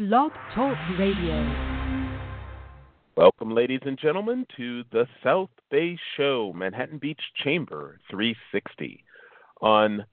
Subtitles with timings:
[0.00, 1.46] Blog Talk Radio.
[3.18, 9.04] Welcome, ladies and gentlemen, to the South Bay Show, Manhattan Beach Chamber 360,
[9.60, 10.06] on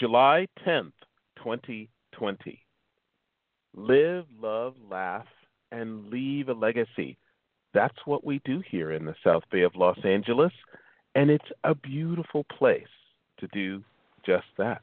[0.00, 0.90] July 10th,
[1.36, 2.60] 2020.
[3.76, 5.28] Live, love, laugh,
[5.70, 7.16] and leave a legacy.
[7.72, 10.52] That's what we do here in the South Bay of Los Angeles,
[11.14, 12.82] and it's a beautiful place
[13.38, 13.84] to do
[14.26, 14.82] just that.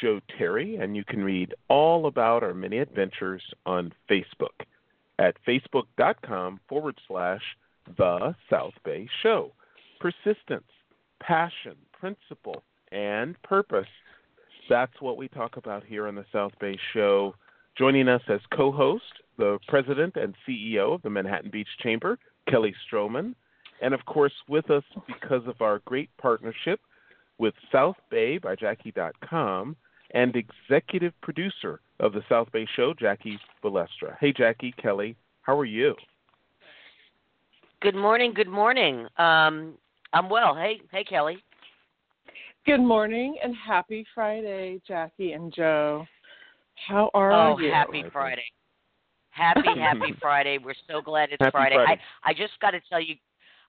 [0.00, 4.64] Joe Terry, and you can read all about our many adventures on Facebook
[5.18, 7.42] at facebook.com forward slash
[7.96, 9.52] The South Bay Show.
[10.00, 10.70] Persistence,
[11.20, 13.88] passion, principle, and purpose.
[14.68, 17.34] That's what we talk about here on the South Bay Show.
[17.76, 19.04] Joining us as co host,
[19.36, 23.34] the president and CEO of the Manhattan Beach Chamber, Kelly Stroman.
[23.80, 26.80] And of course, with us because of our great partnership
[27.38, 29.76] with South Bay by Jackie.com
[30.12, 34.16] and executive producer of the South Bay Show, Jackie Balestra.
[34.20, 35.94] Hey, Jackie, Kelly, how are you?
[37.80, 38.32] Good morning.
[38.34, 39.06] Good morning.
[39.18, 39.74] Um,
[40.12, 40.54] I'm well.
[40.54, 41.42] Hey, hey, Kelly.
[42.66, 46.04] Good morning and happy Friday, Jackie and Joe.
[46.86, 47.70] How are oh, you?
[47.70, 48.44] Oh, happy Friday.
[49.30, 50.58] Happy, happy Friday.
[50.58, 51.76] We're so glad it's Happy Friday.
[51.76, 52.00] Friday.
[52.24, 53.14] I, I just got to tell you,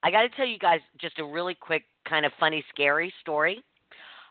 [0.04, 3.64] I got to tell you guys just a really quick, kind of funny, scary story.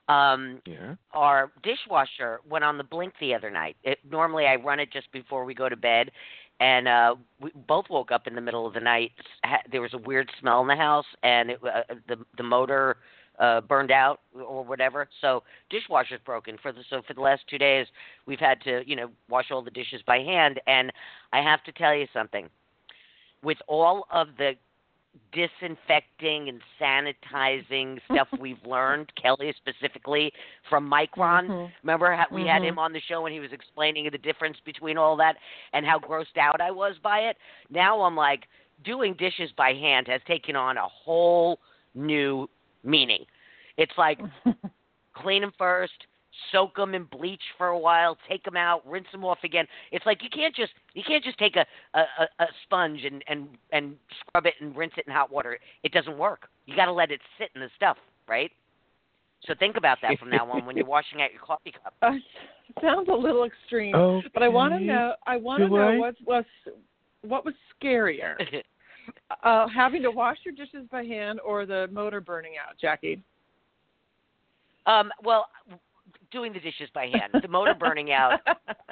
[0.08, 0.94] Um, Yeah.
[1.12, 3.76] our dishwasher went on the blink the other night.
[3.84, 6.10] It, normally, I run it just before we go to bed,
[6.60, 9.12] and uh, we both woke up in the middle of the night.
[9.44, 12.96] Ha- There was a weird smell in the house, and it, uh, the the motor
[13.38, 15.08] uh, burned out or whatever.
[15.20, 16.56] So dishwasher's broken.
[16.62, 17.86] For the so for the last two days,
[18.26, 20.60] we've had to you know wash all the dishes by hand.
[20.66, 20.90] And
[21.32, 22.48] I have to tell you something.
[23.42, 24.54] With all of the
[25.32, 30.32] disinfecting and sanitizing stuff we've learned, Kelly specifically
[30.68, 31.48] from Micron.
[31.48, 31.72] Mhm.
[31.82, 32.68] Remember how we had Mhm.
[32.68, 35.36] him on the show and he was explaining the difference between all that
[35.72, 37.36] and how grossed out I was by it.
[37.70, 38.48] Now I'm like,
[38.84, 41.58] doing dishes by hand has taken on a whole
[41.94, 42.48] new
[42.84, 43.24] meaning.
[43.76, 44.20] It's like
[45.14, 46.06] clean them first,
[46.52, 49.66] soak them in bleach for a while, take them out, rinse them off again.
[49.92, 53.22] It's like you can't just you can't just take a a, a- a sponge and
[53.28, 55.58] and and scrub it and rinse it in hot water.
[55.82, 56.48] It doesn't work.
[56.66, 57.96] You got to let it sit in the stuff,
[58.28, 58.50] right?
[59.46, 61.94] So think about that from now on when you're washing out your coffee cup.
[62.02, 62.12] Uh,
[62.82, 65.14] sounds a little extreme, but I want to know.
[65.26, 65.96] I want to know I?
[65.98, 66.44] what was
[67.22, 68.34] what was scarier,
[69.44, 73.22] uh, having to wash your dishes by hand or the motor burning out, Jackie?
[74.86, 75.46] um, well,
[76.30, 78.40] doing the dishes by hand, the motor burning out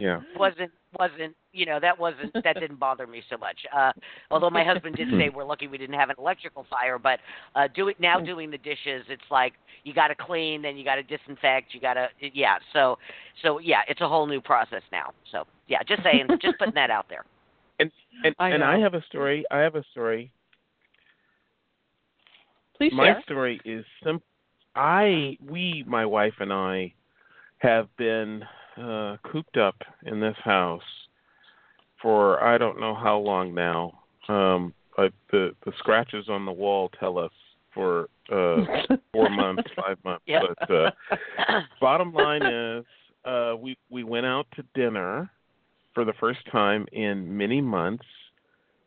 [0.01, 0.21] Yeah.
[0.39, 3.59] wasn't wasn't you know that wasn't that didn't bother me so much.
[3.75, 3.93] Uh,
[4.31, 7.21] although my husband did say we're lucky we didn't have an electrical fire, but
[7.55, 9.55] uh, do it now doing the dishes, it's like
[9.85, 12.57] you got to clean, then you got to disinfect, you got to yeah.
[12.73, 12.99] So
[13.43, 15.13] so yeah, it's a whole new process now.
[15.33, 17.25] So yeah, just saying, just putting that out there.
[17.81, 17.91] And
[18.25, 18.65] and I and.
[18.65, 19.45] I have a story.
[19.51, 20.31] I have a story.
[22.77, 23.23] Please My share.
[23.23, 24.27] story is simple.
[24.75, 26.93] I, we, my wife and I,
[27.67, 28.45] have been
[28.81, 30.83] uh, cooped up in this house
[32.01, 33.99] for I don't know how long now.
[34.29, 37.33] Um, but the the scratches on the wall tell us
[37.75, 38.65] for uh,
[39.13, 40.25] four months, five months.
[40.27, 40.41] Yeah.
[40.59, 40.91] But uh,
[41.81, 42.85] bottom line is,
[43.25, 45.31] uh, we we went out to dinner
[45.95, 48.05] for the first time in many months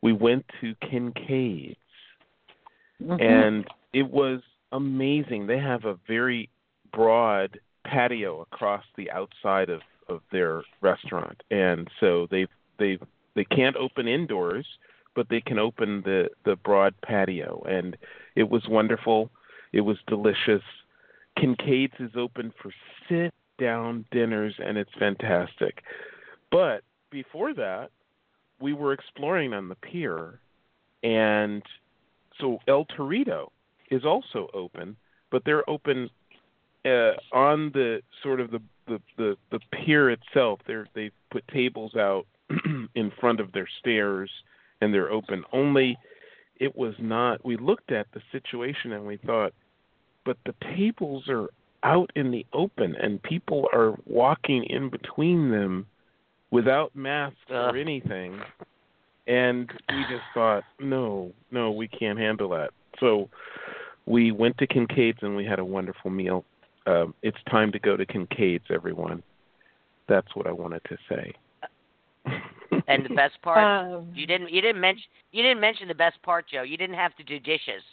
[0.01, 1.75] we went to Kincaid's,
[3.01, 3.21] Mhm.
[3.21, 4.41] and it was
[4.71, 5.47] amazing.
[5.47, 6.49] They have a very
[6.93, 12.49] broad patio across the outside of of their restaurant, and so they've
[12.79, 13.01] they've
[13.35, 14.65] they can't open indoors,
[15.15, 17.95] but they can open the the broad patio, and
[18.35, 19.29] it was wonderful.
[19.71, 20.63] It was delicious.
[21.37, 22.71] Kincaid's is open for
[23.07, 25.83] sit down dinners, and it's fantastic.
[26.51, 26.81] But
[27.11, 27.91] before that,
[28.59, 30.39] we were exploring on the pier,
[31.03, 31.61] and
[32.39, 33.49] so El Torito
[33.91, 34.95] is also open,
[35.31, 36.09] but they're open
[36.85, 40.59] uh, on the sort of the the the, the pier itself.
[40.67, 42.25] They're they've put tables out
[42.95, 44.29] in front of their stairs,
[44.81, 45.43] and they're open.
[45.53, 45.97] Only
[46.59, 47.43] it was not.
[47.45, 49.53] We looked at the situation and we thought,
[50.25, 51.47] but the tables are
[51.83, 55.85] out in the open, and people are walking in between them
[56.51, 57.73] without masks Ugh.
[57.73, 58.39] or anything.
[59.27, 62.71] And we just thought, no, no, we can't handle that.
[62.99, 63.29] So
[64.05, 66.43] we went to Kincaid's and we had a wonderful meal.
[66.85, 69.21] Um, it's time to go to Kincaid's, everyone.
[70.07, 71.33] That's what I wanted to say.
[72.87, 76.21] And the best part, Um, you didn't you didn't mention you didn't mention the best
[76.21, 76.63] part, Joe.
[76.63, 77.83] You didn't have to do dishes.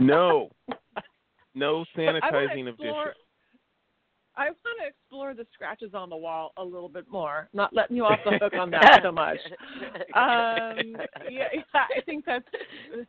[0.00, 0.50] no,
[1.54, 2.94] no But I wanna sanitizing of dishes.
[4.36, 7.48] I want to explore the scratches on the wall a little bit more.
[7.52, 9.38] Not letting you off the hook on that so much.
[10.14, 10.96] Um,
[11.30, 12.44] yeah, yeah, I think that's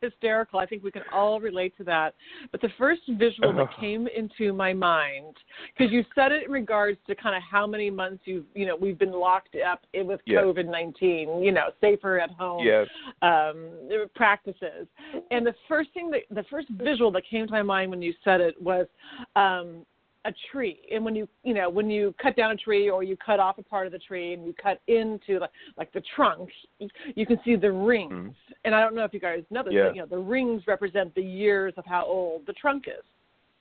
[0.00, 0.58] hysterical.
[0.58, 2.14] I think we can all relate to that.
[2.50, 5.34] But the first visual that came into my mind,
[5.76, 8.76] because you said it in regards to kind of how many months you've, you know,
[8.76, 10.44] we've been locked up with Yes.
[10.44, 11.42] COVID nineteen.
[11.42, 12.88] You know, safer at home Yes.
[13.22, 13.70] um,
[14.14, 14.86] practices.
[15.30, 18.14] And the first thing that the first visual that came to my mind when you
[18.24, 18.86] said it was
[19.36, 19.84] um,
[20.26, 20.80] a tree.
[20.92, 23.58] And when you you know when you cut down a tree or you cut off
[23.58, 26.50] a part of the tree and you cut into like like the trunk,
[27.14, 28.12] you can see the rings.
[28.12, 28.34] Mhm.
[28.64, 29.84] And I don't know if you guys know this, Yeah.
[29.88, 33.04] but you know the rings represent the years of how old the trunk is.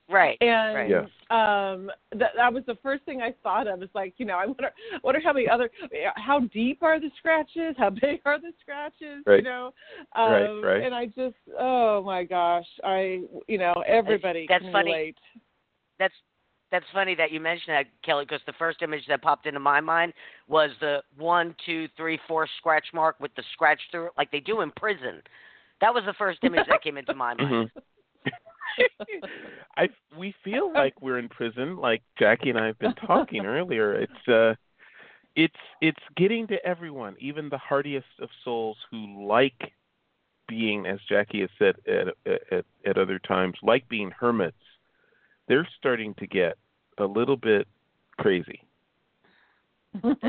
[0.10, 0.38] right.
[0.42, 0.90] And Right.
[0.90, 1.10] Yes.
[1.30, 3.82] um, that that was the first thing I thought of.
[3.82, 4.70] It's like you know, I wonder,
[5.04, 5.70] wonder how many other,
[6.16, 7.76] how deep are the scratches?
[7.78, 9.24] How big are the scratches?
[9.26, 9.44] You Right.
[9.44, 9.74] know,
[10.16, 10.84] Right, um, right.
[10.84, 14.92] And I just, oh my gosh, I, you know, everybody That's can funny.
[14.92, 15.18] relate.
[16.00, 16.14] That's
[16.74, 19.80] that's funny that you mentioned that, Kelly, because the first image that popped into my
[19.80, 20.12] mind
[20.48, 24.40] was the one, two, three, four scratch mark with the scratch through, it, like they
[24.40, 25.22] do in prison.
[25.82, 27.70] That was the first image that came into my mind.
[28.80, 29.22] Mhm.
[29.78, 29.88] I
[30.18, 33.94] we feel like we're in prison, like Jackie and I have been talking earlier.
[33.94, 34.56] It's uh,
[35.36, 39.74] it's it's getting to everyone, even the hardiest of souls who like
[40.48, 44.58] being, as Jackie has said at at, at other times, like being hermits.
[45.48, 46.58] They're starting to get
[46.98, 47.68] a little bit
[48.18, 48.62] crazy.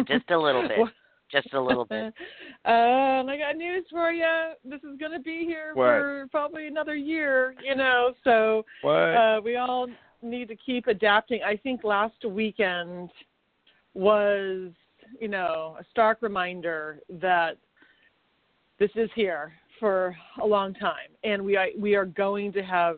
[0.07, 0.79] Just a little bit.
[1.33, 2.13] Just a little bit.
[2.67, 4.53] Uh, and I got news for you.
[4.65, 5.85] This is going to be here What?
[5.85, 8.15] for probably another year, you know.
[8.25, 8.93] So What?
[8.93, 9.87] uh, we all
[10.23, 11.43] need to keep adapting.
[11.43, 13.11] I think last weekend
[13.93, 14.71] was,
[15.21, 17.59] you know, a stark reminder that
[18.79, 22.97] this is here for a long time, and we are, we are going to have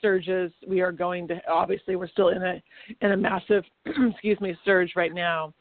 [0.00, 0.52] surges.
[0.66, 2.62] We are going to obviously we're still in a
[3.00, 5.52] in a massive excuse me surge right now,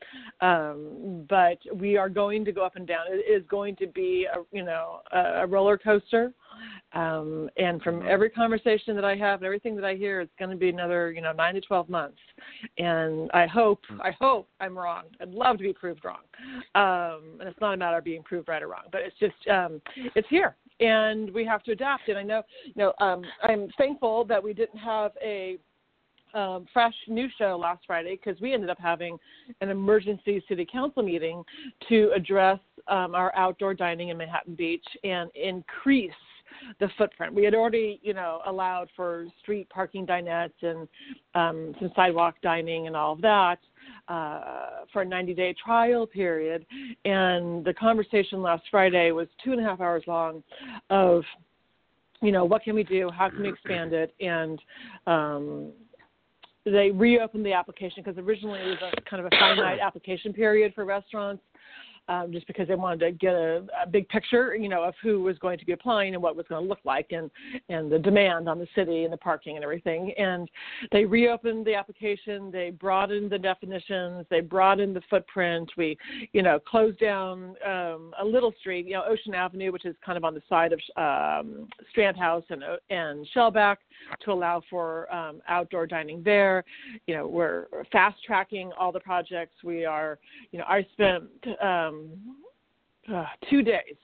[0.41, 3.05] um, but we are going to go up and down.
[3.09, 6.33] It is going to be a you know a, roller coaster,
[6.93, 10.51] um, and from every conversation that I have and everything that I hear, it's going
[10.51, 12.19] to be another you know nine to twelve months,
[12.77, 15.03] and I hope I hope I'm wrong.
[15.19, 16.23] I'd love to be proved wrong,
[16.75, 19.35] um, and it's not a matter of being proved right or wrong, but it's just
[19.49, 19.81] um,
[20.15, 22.09] it's here, and we have to adapt.
[22.09, 25.57] And I know you know um, I'm thankful that we didn't have a
[26.33, 29.17] um, fresh new show last Friday because we ended up having
[29.61, 31.43] an emergency city council meeting
[31.89, 36.11] to address um, our outdoor dining in Manhattan Beach and increase
[36.79, 37.33] the footprint.
[37.33, 40.87] We had already, you know, allowed for street parking dinettes and
[41.33, 43.59] um, some sidewalk dining and all of that
[44.07, 46.65] uh, for a 90-day trial period.
[47.05, 50.43] And the conversation last Friday was two and a half hours long
[50.89, 51.23] of
[52.21, 53.09] you know what can we do?
[53.09, 54.13] How can we expand it?
[54.19, 54.61] And
[55.07, 55.71] um,
[56.65, 60.73] they reopened the application because originally it was a kind of a finite application period
[60.75, 61.41] for restaurants
[62.11, 65.21] um, just because they wanted to get a, a big picture, you know, of who
[65.21, 67.31] was going to be applying and what was going to look like, and
[67.69, 70.13] and the demand on the city and the parking and everything.
[70.17, 70.49] And
[70.91, 72.51] they reopened the application.
[72.51, 74.25] They broadened the definitions.
[74.29, 75.71] They broadened the footprint.
[75.77, 75.97] We,
[76.33, 80.17] you know, closed down um, a little street, you know, Ocean Avenue, which is kind
[80.17, 83.77] of on the side of um, Strand House and and Shellback,
[84.25, 86.65] to allow for um, outdoor dining there.
[87.07, 89.55] You know, we're fast tracking all the projects.
[89.63, 90.19] We are,
[90.51, 91.23] you know, I spent.
[92.01, 92.35] Um,
[93.11, 93.95] uh, two days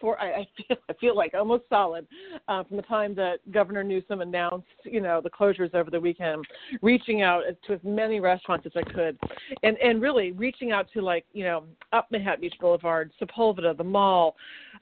[0.00, 2.06] for I, I feel I feel like almost solid
[2.48, 6.44] uh, from the time that Governor Newsom announced you know the closures over the weekend,
[6.82, 9.18] reaching out to as many restaurants as I could,
[9.62, 13.84] and and really reaching out to like you know up Manhattan Beach Boulevard, Sepulveda, the
[13.84, 14.36] mall,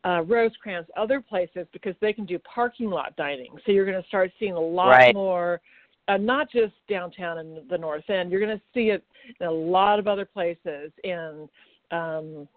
[0.05, 3.53] uh, Rosecrans, other places because they can do parking lot dining.
[3.67, 5.15] So you're going to start seeing a lot right.
[5.15, 5.61] more.
[6.07, 8.33] Uh, not just downtown and the North End.
[8.33, 9.05] You're going to see it
[9.41, 11.51] in a lot of other places, and
[11.91, 12.49] um,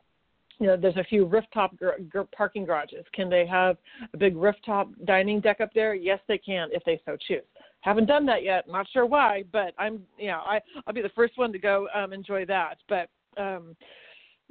[0.61, 3.03] you know, there's a few rooftop gr- gr- parking garages.
[3.13, 3.77] Can they have
[4.13, 5.95] a big rooftop dining deck up there?
[5.95, 7.41] Yes, they can if they so choose.
[7.81, 8.67] Haven't done that yet.
[8.67, 11.87] Not sure why, but I'm, you know, I I'll be the first one to go
[11.95, 12.77] um, enjoy that.
[12.87, 13.75] But um,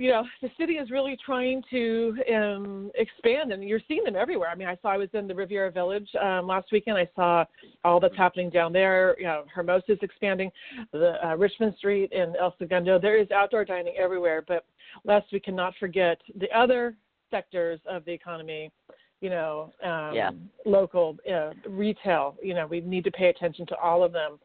[0.00, 4.48] you know, the city is really trying to um, expand, and you're seeing them everywhere.
[4.48, 6.96] I mean, I saw I was in the Riviera Village um, last weekend.
[6.96, 7.44] I saw
[7.84, 9.14] all that's happening down there.
[9.18, 10.50] You know, Hermosa is expanding,
[10.92, 12.98] the uh, Richmond Street and El Segundo.
[12.98, 14.64] There is outdoor dining everywhere, but
[15.04, 16.96] lest we cannot forget the other
[17.30, 18.72] sectors of the economy.
[19.20, 20.30] You know, um, Yeah.
[20.64, 22.38] local uh, retail.
[22.42, 24.38] You know, we need to pay attention to all of them,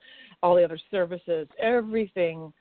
[0.44, 2.52] all the other services, everything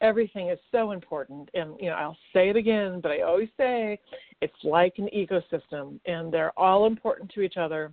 [0.00, 1.48] everything is so important.
[1.54, 3.98] And you know i'll say it again but i always say
[4.40, 7.92] it's like an ecosystem and they're all important to each other.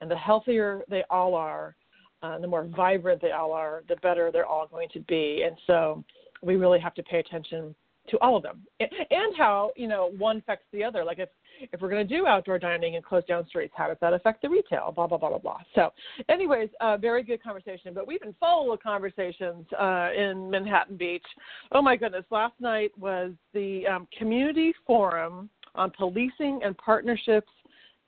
[0.00, 1.76] And the healthier they all are
[2.22, 5.44] uh, the more vibrant they all are the better they're all going to be.
[5.46, 6.02] And so
[6.42, 7.74] we really have to pay attention
[8.08, 8.62] to all of them.
[8.80, 8.90] And,
[9.36, 11.04] how you know one affects the other.
[11.04, 11.28] Like if
[11.72, 14.42] if we're going to do outdoor dining and close down streets how does that affect
[14.42, 14.92] the retail?
[14.94, 15.58] Blah blah blah blah blah.
[15.74, 15.92] So
[16.28, 21.26] anyways uh, very good conversation but we've been full of conversations uh, in manhattan beach.
[21.72, 27.50] Oh my goodness last night was the um, community forum on policing and partnerships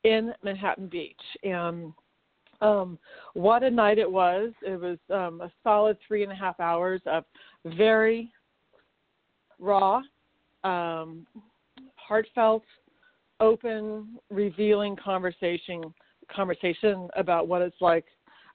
[0.04, 1.20] in manhattan beach.
[1.42, 1.92] And
[2.60, 2.98] um,
[3.34, 4.52] what a night it was.
[4.62, 7.24] It was um, a solid three and a half hours of
[7.64, 8.32] very
[9.58, 10.00] raw
[10.64, 11.26] um,
[11.96, 12.64] heartfelt
[13.40, 15.82] open, revealing conversation
[16.34, 18.04] conversation about what it's like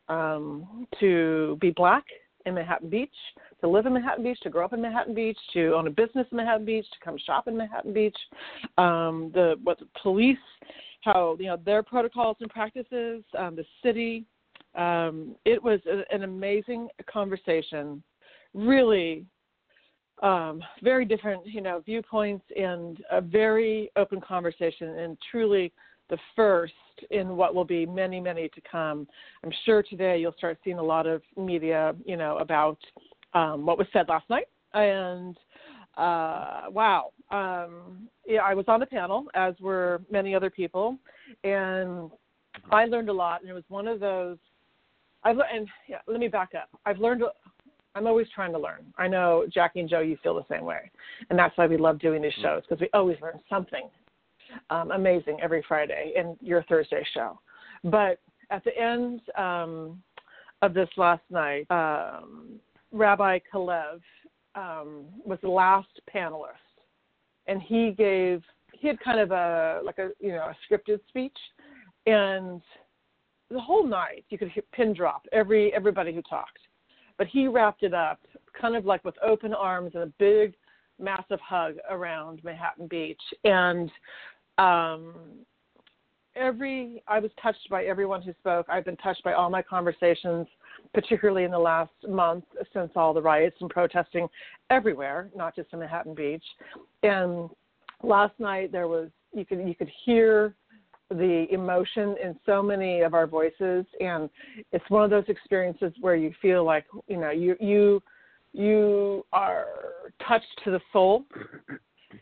[0.10, 2.04] um, to be black
[2.46, 3.14] in Manhattan Beach,
[3.62, 6.28] to live in Manhattan Beach, to grow up in Manhattan Beach, to own a business
[6.30, 8.18] in Manhattan Beach, to come shop in Manhattan Beach,
[8.78, 10.38] um, the what the police,
[11.02, 14.26] how you know their protocols and practices, um, the city.
[14.76, 18.04] Um, it was a, an amazing conversation,
[18.54, 19.26] really
[20.24, 25.72] um, very different, you know, viewpoints and a very open conversation, and truly
[26.10, 26.74] the first
[27.12, 29.06] in what will be many, many to come.
[29.44, 32.78] I'm sure today you'll start seeing a lot of media, you know, about
[33.34, 34.48] um, what was said last night.
[34.74, 35.38] And
[35.98, 40.98] uh, wow, um, yeah, I was on the panel, as were many other people,
[41.44, 42.10] and
[42.72, 43.42] I learned a lot.
[43.42, 44.38] And it was one of those.
[45.24, 46.70] I've and yeah, let me back up.
[46.86, 47.24] I've learned
[47.96, 48.86] I'm always trying to learn.
[48.98, 50.90] I know Jackie and Joe, you feel the same way,
[51.30, 53.90] and that's why we love doing these shows because we always learn something
[54.70, 57.40] um, amazing every Friday in your Thursday show.
[57.84, 58.20] But
[58.50, 60.02] at the end um,
[60.62, 62.60] of this last night, um,
[62.92, 64.00] Rabbi Kalev
[64.56, 66.54] um, was the last panelist,
[67.48, 68.42] and he gave
[68.74, 71.38] he had kind of a like a you know a scripted speech,
[72.06, 72.62] and
[73.50, 76.60] the whole night you could hear, pin drop every everybody who talked
[77.18, 78.20] but he wrapped it up
[78.60, 80.54] kind of like with open arms and a big
[81.00, 83.22] massive hug around manhattan beach.
[83.44, 83.92] And
[84.58, 85.14] um
[86.36, 88.68] every i was touched by everyone who spoke.
[88.70, 90.48] I've been touched by all my conversations
[90.94, 94.28] particularly in the last month since all the riots and protesting
[94.70, 96.44] everywhere not just in manhattan beach.
[97.02, 97.50] And
[98.04, 100.56] last night there was you could you could hear
[101.14, 103.86] the emotion in so many of our voices.
[104.00, 104.30] And
[104.72, 108.02] it's one of those experiences where you feel like you know you you
[108.54, 109.66] you are
[110.28, 111.26] touched to the soul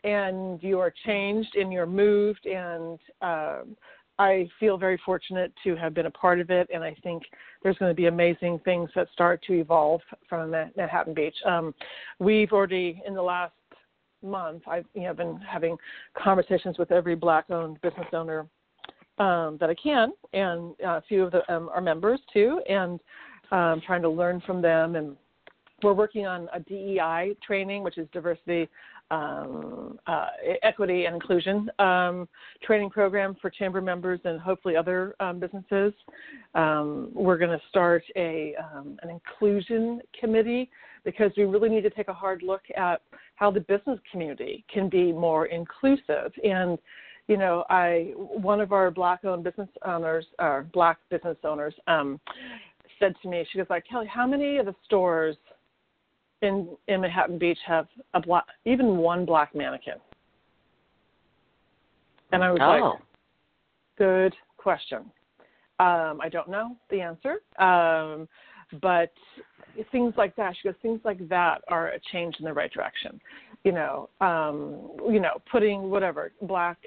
[0.04, 2.46] and you are changed and you're moved.
[2.46, 3.76] And um,
[4.18, 7.22] I feel very fortunate to have been a part of it, and I think
[7.62, 11.34] there's going to be amazing things that start to evolve from Manhattan Beach.
[11.46, 11.74] Um,
[12.18, 13.54] we've already, in the last
[14.22, 15.76] month, I've you know, been having
[16.16, 18.46] conversations with every black-owned business owner
[19.22, 22.98] um, that I can, and uh, a few of the, um, our members too, and
[23.52, 24.96] um, trying to learn from them.
[24.96, 25.16] And
[25.82, 28.68] we're working on a DEI training, which is diversity,
[29.12, 30.26] um, uh,
[30.62, 32.28] equity, and inclusion um,
[32.64, 35.92] training program for chamber members and hopefully other um, businesses.
[36.54, 38.54] Um, we're going to start a
[39.02, 40.68] an inclusion committee
[41.04, 43.02] because we really need to take a hard look at
[43.36, 46.78] how the business community can be more inclusive and
[47.28, 52.20] you know, I one of our black-owned business owners, or black business owners, um,
[52.98, 55.36] said to me, she goes like, Kelly, how many of the stores
[56.42, 59.98] in in Manhattan Beach have a black, even one black mannequin?
[62.32, 62.68] And I was Oh.
[62.68, 63.00] like,
[63.96, 65.10] good question.
[65.78, 68.28] Um, I don't know the answer, um,
[68.80, 69.12] but
[69.90, 70.54] things like that.
[70.56, 73.20] She goes, things like that are a change in the right direction.
[73.64, 76.78] You know, um, you know, putting whatever black,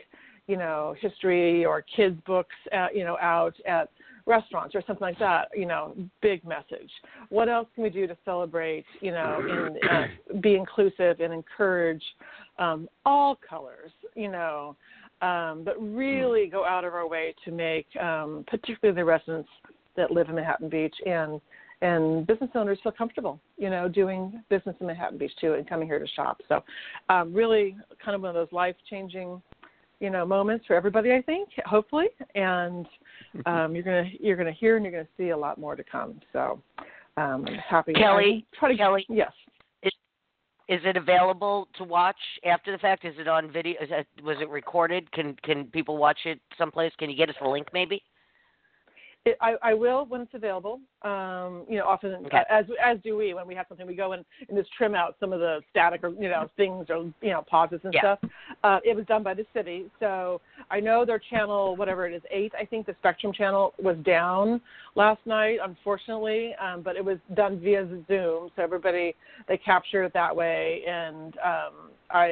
[0.48, 3.90] you know, history or kids books, at, you know, out at
[4.26, 5.50] restaurants or something like that.
[5.56, 6.90] You know, big message.
[7.30, 8.86] What else can we do to celebrate?
[9.02, 12.04] You know, and uh, be inclusive and encourage
[12.60, 13.92] um, all colors.
[14.16, 14.76] You know,
[15.22, 19.50] um, but really go out of our way to make, um, particularly the residents
[19.96, 21.40] that live in Manhattan Beach and
[21.82, 25.88] and business owners feel comfortable, you know, doing business in Manhattan Beach too and coming
[25.88, 26.42] here to shop.
[26.48, 26.64] So,
[27.10, 29.42] um, really, kind of one of those life changing,
[30.00, 31.14] you know, moments for everybody.
[31.14, 32.86] I think, hopefully, and
[33.46, 36.20] um, you're gonna you're gonna hear and you're gonna see a lot more to come.
[36.34, 36.62] So,
[37.18, 37.94] um, I'm happy.
[37.94, 39.06] Kelly, I try to, Kelly.
[39.10, 39.32] yes.
[40.68, 43.06] Is it available to watch after the fact?
[43.06, 43.74] Is it on video?
[43.80, 45.12] Is it, was it recorded?
[45.12, 46.92] Can can people watch it someplace?
[46.98, 48.02] Can you get us a link maybe?
[49.26, 50.80] It, I, I will when it's available.
[51.06, 52.44] Um, you know, often Okay.
[52.50, 55.16] as as do we when we have something, we go in and just trim out
[55.20, 58.00] some of the static or you know things or you know pauses and Yeah.
[58.00, 58.20] stuff.
[58.64, 62.24] Uh, it was done by the city, so I know their channel, whatever it is,
[62.32, 62.54] eight.
[62.60, 64.60] I think the Spectrum channel was down
[64.96, 69.16] last night, unfortunately, um, but it was done via Zoom, so everybody
[69.48, 72.28] they captured it that way, and um, I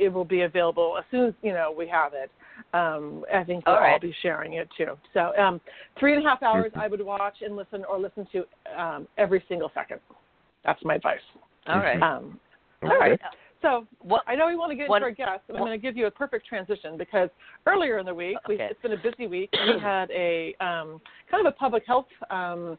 [0.00, 2.30] it will be available as soon as you know we have it.
[2.72, 4.00] Um, I think we'll All right.
[4.00, 4.96] be sharing it too.
[5.12, 5.60] So um,
[5.98, 8.44] three and a half hours I would watch and listen or listen to
[8.80, 10.00] um, every single second.
[10.64, 11.20] That's my advice.
[11.66, 12.00] All right.
[12.02, 12.38] Um,
[12.84, 12.92] Okay.
[12.92, 13.20] all right.
[13.62, 14.22] So What?
[14.26, 15.82] I know we want to get What- into our guests, and I'm what- going to
[15.82, 17.30] give you a perfect transition because
[17.66, 19.48] earlier in the week, we, it's been a busy week.
[19.52, 22.76] We had a um, kind of a public health um,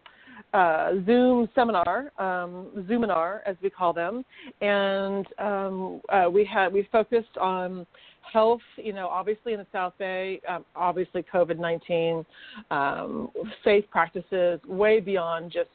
[0.53, 4.23] uh, Zoom seminar, um, Zoominar as we call them,
[4.61, 7.85] and um, uh, we had we focused on
[8.31, 8.61] health.
[8.77, 12.25] You know, obviously in the South Bay, um, obviously COVID nineteen,
[12.71, 13.29] um,
[13.63, 15.69] safe practices, way beyond just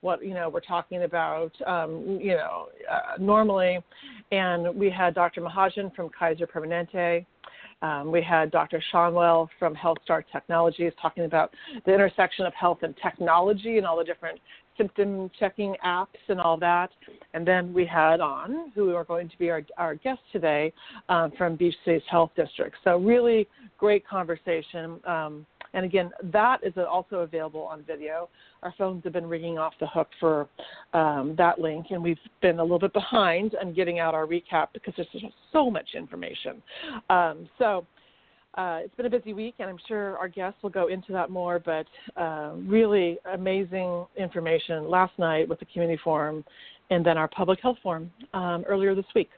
[0.00, 3.78] what you know we're talking about um, you know uh, normally
[4.30, 5.40] and we had Dr.
[5.40, 7.24] Mahajan from Kaiser Permanente.
[7.80, 8.82] Um, we had Dr.
[8.92, 11.54] Seanwell from HealthStar Technologies talking about
[11.86, 14.40] the intersection of health and technology and all the different
[14.78, 16.90] symptom checking apps and all that.
[17.34, 20.72] And then we had on, who are going to be our, our guest today,
[21.10, 22.74] um, from Beach Cities Health District.
[22.84, 25.00] So, really great conversation.
[25.04, 28.28] Um, and again, that is also available on video.
[28.62, 30.48] Our phones have been ringing off the hook for
[30.94, 34.68] um, that link, and we've been a little bit behind on getting out our recap
[34.72, 36.62] because there's just so much information.
[37.10, 37.86] Um, so
[38.58, 41.30] uh, it's been a busy week, and I'm sure our guests will go into that
[41.30, 41.60] more.
[41.60, 41.86] But
[42.20, 46.44] uh, really amazing information last night with the community forum,
[46.90, 49.30] and then our public health forum um, earlier this week.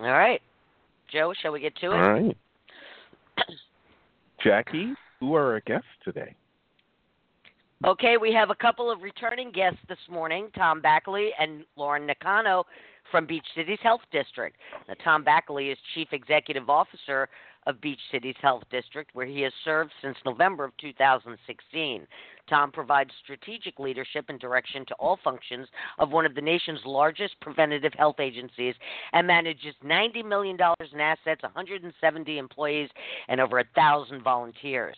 [0.00, 0.42] All right.
[1.10, 1.94] Joe, shall we get to it?
[1.94, 2.36] All right.
[4.44, 6.34] Jackie, who are our guests today?
[7.84, 12.64] Okay, we have a couple of returning guests this morning, Tom Bakaly and Lauren Nakano
[13.10, 14.56] from Beach Cities Health District.
[14.88, 17.28] Now, Tom Bakaly is Chief Executive Officer
[17.66, 22.06] of Beach Cities Health District, where he has served since November of 2016.
[22.48, 25.66] Tom provides strategic leadership and direction to all functions
[25.98, 28.74] of one of the nation's largest preventative health agencies
[29.12, 30.56] and manages $90 million
[30.92, 32.88] in assets, 170 employees,
[33.28, 34.96] and over 1,000 volunteers.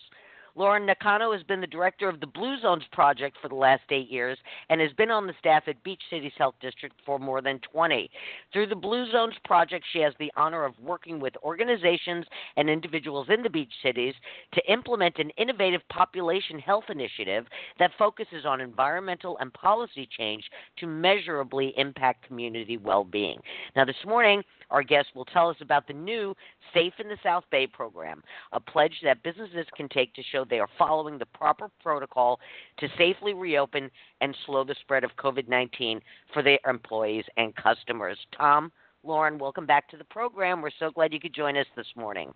[0.54, 4.10] Lauren Nakano has been the director of the Blue Zones Project for the last eight
[4.10, 7.60] years and has been on the staff at Beach Cities Health District for more than
[7.72, 8.10] 20.
[8.52, 13.28] Through the Blue Zones Project, she has the honor of working with organizations and individuals
[13.30, 14.14] in the beach cities
[14.54, 17.46] to implement an innovative population health initiative
[17.78, 20.44] that focuses on environmental and policy change
[20.78, 23.38] to measurably impact community well being.
[23.76, 26.34] Now, this morning, our guest will tell us about the new
[26.74, 30.58] Safe in the South Bay program, a pledge that businesses can take to show they
[30.58, 32.38] are following the proper protocol
[32.78, 36.00] to safely reopen and slow the spread of COVID 19
[36.32, 38.18] for their employees and customers.
[38.36, 40.60] Tom, Lauren, welcome back to the program.
[40.60, 42.32] We're so glad you could join us this morning.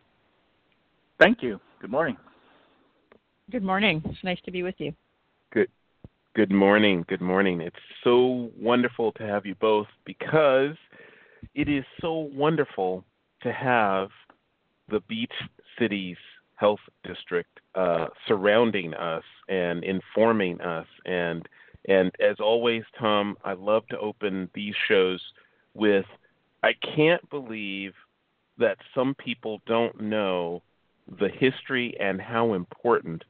[1.18, 1.60] Thank you.
[1.80, 2.16] Good morning.
[3.50, 4.02] Good morning.
[4.06, 4.92] It's nice to be with you.
[5.52, 5.68] Good
[6.34, 7.04] good morning.
[7.08, 7.60] Good morning.
[7.60, 10.76] It's so wonderful to have you both because
[11.54, 13.04] it is so wonderful
[13.42, 14.08] to have
[14.88, 15.32] the Beach
[15.78, 16.16] Cities
[16.62, 21.48] Health District uh, surrounding us and informing us and
[21.88, 25.20] and as always, Tom, I love to open these shows
[25.74, 26.04] with
[26.62, 27.94] I can't believe
[28.58, 30.62] that some people don't know
[31.18, 33.24] the history and how important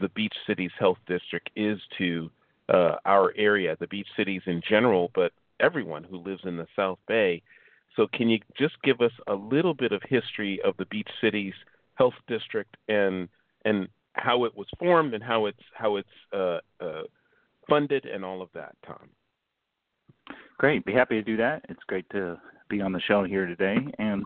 [0.00, 2.28] the Beach Cities Health District is to
[2.68, 6.98] uh, our area, the beach cities in general, but everyone who lives in the South
[7.06, 7.42] Bay.
[7.94, 11.54] So, can you just give us a little bit of history of the Beach Cities
[11.94, 13.28] Health District and
[13.64, 17.02] and how it was formed and how it's how it's uh, uh,
[17.68, 19.08] funded and all of that, Tom?
[20.58, 21.64] Great, be happy to do that.
[21.68, 23.76] It's great to be on the show here today.
[23.98, 24.24] And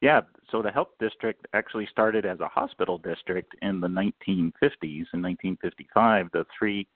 [0.00, 5.06] yeah, so the health district actually started as a hospital district in the 1950s.
[5.12, 6.86] In 1955, the three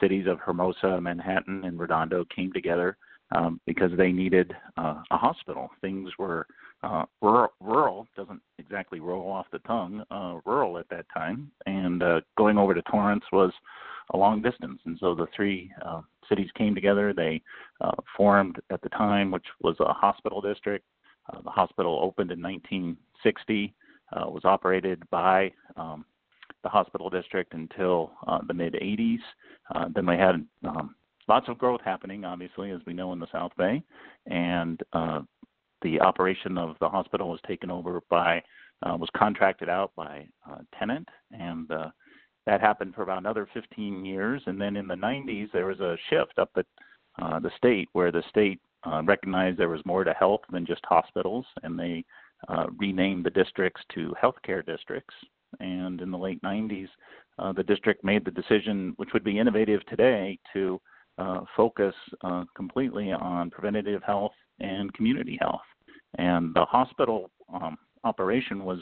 [0.00, 2.96] cities of Hermosa, Manhattan, and Redondo came together
[3.34, 5.68] um, because they needed uh, a hospital.
[5.80, 6.46] Things were
[6.84, 12.02] uh, rural, rural, doesn't exactly roll off the tongue, uh, rural at that time, and
[12.02, 13.52] uh, going over to Torrance was
[14.10, 14.80] a long distance.
[14.84, 17.14] And so the three uh, cities came together.
[17.14, 17.40] They
[17.80, 20.84] uh, formed at the time, which was a hospital district.
[21.32, 23.74] Uh, the hospital opened in 1960,
[24.12, 26.04] uh, was operated by um,
[26.62, 29.20] the hospital district until uh, the mid 80s.
[29.74, 30.94] Uh, then we had um,
[31.28, 33.82] lots of growth happening, obviously, as we know in the South Bay,
[34.26, 35.20] and uh,
[35.84, 38.42] the operation of the hospital was taken over by
[38.82, 41.90] uh, was contracted out by uh, Tenet, and uh,
[42.46, 44.42] that happened for about another 15 years.
[44.46, 46.66] And then in the 90s, there was a shift up at
[47.22, 50.82] uh, the state where the state uh, recognized there was more to health than just
[50.84, 52.04] hospitals, and they
[52.48, 55.14] uh, renamed the districts to healthcare districts.
[55.60, 56.88] And in the late 90s,
[57.38, 60.80] uh, the district made the decision, which would be innovative today, to
[61.16, 65.62] uh, focus uh, completely on preventative health and community health.
[66.18, 68.80] And the hospital um, operation was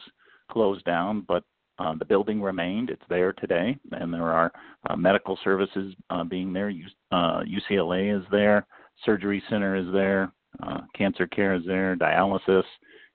[0.51, 1.45] closed down, but
[1.79, 2.91] uh, the building remained.
[2.91, 4.53] It's there today, and there are
[4.89, 6.69] uh, medical services uh, being there.
[6.69, 8.67] U- UCLA uh, is there,
[9.05, 12.65] surgery center is there, uh, cancer care is there, dialysis.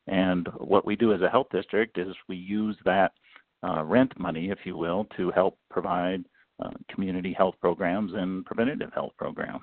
[0.07, 3.11] And what we do as a health district is we use that
[3.63, 6.23] uh, rent money, if you will, to help provide
[6.89, 9.61] community health programs and preventative health programs.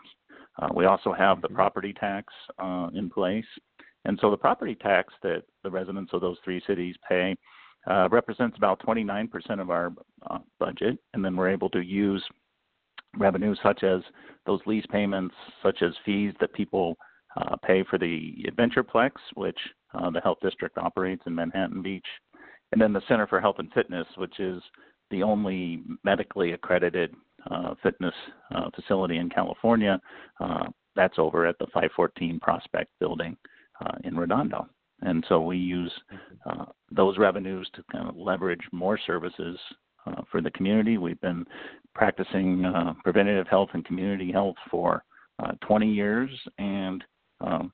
[0.76, 1.56] we also have the mm-hmm.
[1.56, 2.32] property tax
[2.94, 3.44] in place.
[4.04, 7.36] And so the property tax that the residents of those three cities pay
[7.86, 9.28] uh, represents about 29%
[9.60, 9.92] of our
[10.30, 12.24] uh, budget, and then we're able to use
[13.16, 14.00] revenues such as
[14.46, 16.96] those lease payments, such as fees that people
[17.36, 19.58] uh, pay for the Adventureplex, which
[19.94, 22.06] uh, the health district operates in Manhattan Beach,
[22.72, 24.62] and then the Center for Health and Fitness, which is
[25.10, 27.14] the only medically accredited
[27.50, 28.14] uh, fitness
[28.54, 30.00] uh, facility in California.
[30.96, 33.36] that's over at the 514 Prospect Building
[34.04, 34.68] in Redondo.
[35.02, 36.60] And so we use mm-hmm.
[36.60, 39.58] uh, those revenues to kind of leverage more services
[40.06, 40.98] uh, for the community.
[40.98, 41.44] We've been
[41.94, 45.04] practicing uh, preventative health and community health for
[45.42, 47.04] uh, 20 years and
[47.40, 47.72] um,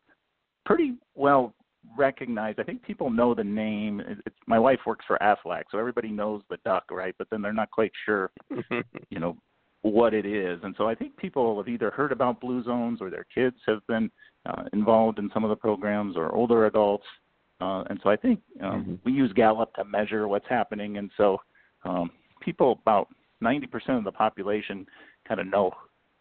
[0.64, 1.54] pretty well
[1.96, 2.60] recognized.
[2.60, 4.02] I think people know the name.
[4.06, 7.14] It's, my wife works for Aflac, so everybody knows the duck, right?
[7.18, 8.30] But then they're not quite sure,
[9.10, 9.36] you know,
[9.82, 10.60] what it is.
[10.62, 13.86] And so I think people have either heard about blue zones or their kids have
[13.86, 14.10] been
[14.46, 17.06] uh, involved in some of the programs or older adults.
[17.60, 18.94] Uh, and so I think um, mm-hmm.
[19.04, 20.98] we use Gallup to measure what's happening.
[20.98, 21.38] And so
[21.84, 23.08] um, people, about
[23.42, 23.64] 90%
[23.98, 24.86] of the population,
[25.26, 25.72] kind of know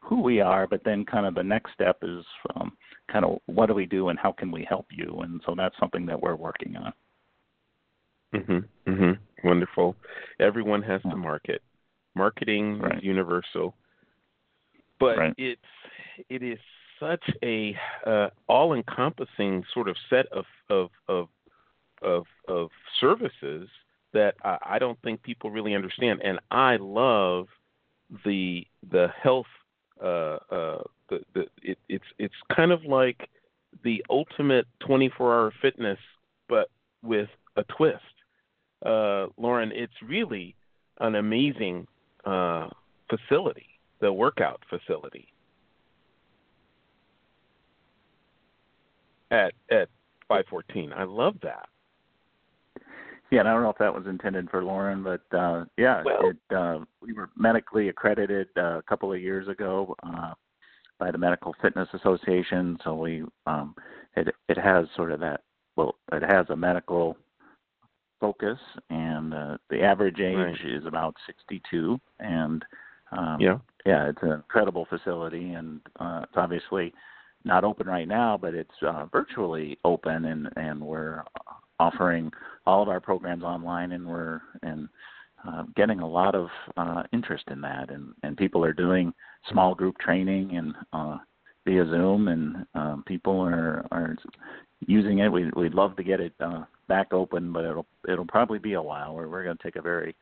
[0.01, 2.23] who we are, but then kind of the next step is
[2.55, 2.71] um,
[3.11, 5.19] kind of what do we do and how can we help you?
[5.23, 6.93] And so that's something that we're working on.
[8.33, 8.67] Mhm.
[8.85, 9.17] Mhm.
[9.43, 9.95] Wonderful.
[10.39, 11.61] Everyone has to market.
[12.19, 12.97] Marketing right.
[12.97, 13.73] is universal,
[14.99, 15.33] but right.
[15.37, 15.61] it's
[16.29, 16.59] it is
[16.99, 21.29] such a uh, all-encompassing sort of set of of of
[22.01, 23.69] of, of services
[24.13, 26.21] that I, I don't think people really understand.
[26.23, 27.47] And I love
[28.25, 29.45] the the health.
[30.03, 33.29] Uh, uh, the, the it, it's it's kind of like
[33.83, 35.99] the ultimate 24-hour fitness,
[36.49, 36.69] but
[37.01, 38.03] with a twist.
[38.85, 40.55] Uh, Lauren, it's really
[40.99, 41.87] an amazing
[42.25, 42.69] uh,
[43.09, 43.67] facility,
[43.99, 45.27] the workout facility
[49.31, 49.89] at at
[50.27, 50.93] 514.
[50.93, 51.67] I love that.
[53.31, 56.29] Yeah, and I don't know if that was intended for Lauren, but uh, yeah, well,
[56.29, 60.33] it, uh, we were medically accredited uh, a couple of years ago uh,
[60.97, 62.79] by the Medical Fitness Association.
[62.83, 63.75] So we um,
[64.15, 65.41] it it has sort of that.
[65.75, 67.17] Well, it has a medical
[68.19, 70.55] focus, and uh, the average age right.
[70.65, 71.99] is about 62.
[72.19, 72.63] And
[73.11, 76.93] um, yeah, yeah, it's an incredible facility, and uh, it's obviously
[77.43, 81.23] not open right now, but it's uh, virtually open, and and we're
[81.79, 82.31] offering
[82.65, 84.89] all of our programs online, and we're and
[85.47, 89.13] uh, getting a lot of uh, interest in that, and and people are doing
[89.49, 91.17] small group training and uh,
[91.65, 94.15] via Zoom, and um, people are are
[94.85, 95.29] using it.
[95.31, 98.81] We we'd love to get it uh, back open, but it'll it'll probably be a
[98.81, 99.15] while.
[99.15, 100.15] We're we're going to take a very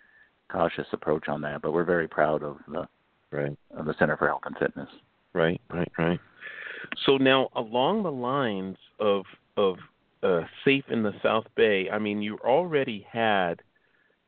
[0.51, 2.87] cautious approach on that, but we're very proud of the
[3.31, 4.89] right of the Center for Health and Fitness.
[5.33, 6.19] Right, right, right.
[7.05, 9.25] So now along the lines of
[9.55, 9.77] of
[10.21, 13.61] uh, safe in the South Bay, I mean, you already had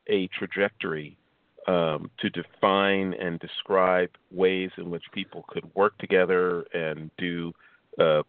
[0.08, 1.16] a trajectory
[1.66, 7.52] um, to define and describe ways in which people could work together and do
[7.98, 8.22] uh,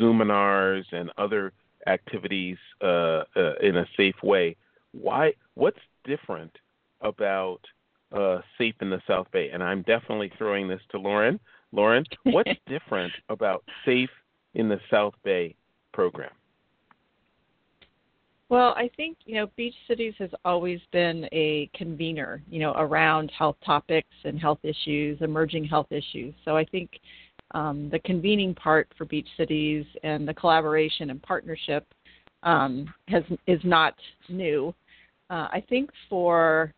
[0.00, 1.52] Zoominars and other
[1.86, 4.56] activities uh, uh, in a safe way.
[4.92, 5.32] Why?
[5.54, 6.52] What's different
[7.00, 7.60] about
[8.12, 9.50] uh, Safe in the South Bay?
[9.52, 11.38] And I'm definitely throwing this to Lauren.
[11.72, 14.10] Lauren, what's different about Safe
[14.54, 15.54] in the South Bay
[15.92, 16.30] program?
[18.50, 23.30] Well, I think you know Beach Cities has always been a convener, you know, around
[23.30, 26.34] health topics and health issues, emerging health issues.
[26.46, 26.92] So I think
[27.52, 31.86] um, the convening part for Beach Cities and the collaboration and partnership
[32.42, 33.94] um, has is not
[34.28, 34.74] new.
[35.30, 36.72] Uh, I think for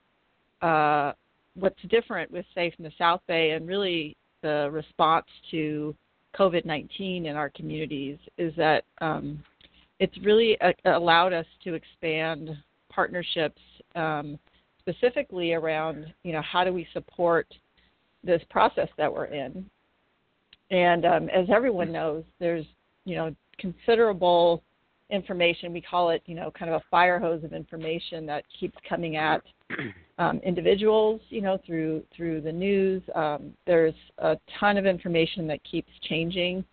[0.62, 1.12] uh,
[1.54, 5.94] what's different with Safe in the South Bay and really the response to
[6.36, 9.42] COVID 19 in our communities is that um,
[9.98, 12.50] it's really a, uh, allowed us to expand
[12.88, 13.60] partnerships
[13.94, 14.38] um,
[14.78, 17.46] specifically around, you know, how do we support
[18.24, 19.68] this process that we're in.
[20.70, 22.66] And um, as everyone knows, there's,
[23.04, 24.62] you know, considerable
[25.10, 25.72] information.
[25.72, 29.16] We call it, you know, kind of a fire hose of information that keeps coming
[29.16, 29.42] at
[30.18, 33.02] um, individuals, you know, through through the news.
[33.14, 36.64] Um, there's a ton of information that keeps changing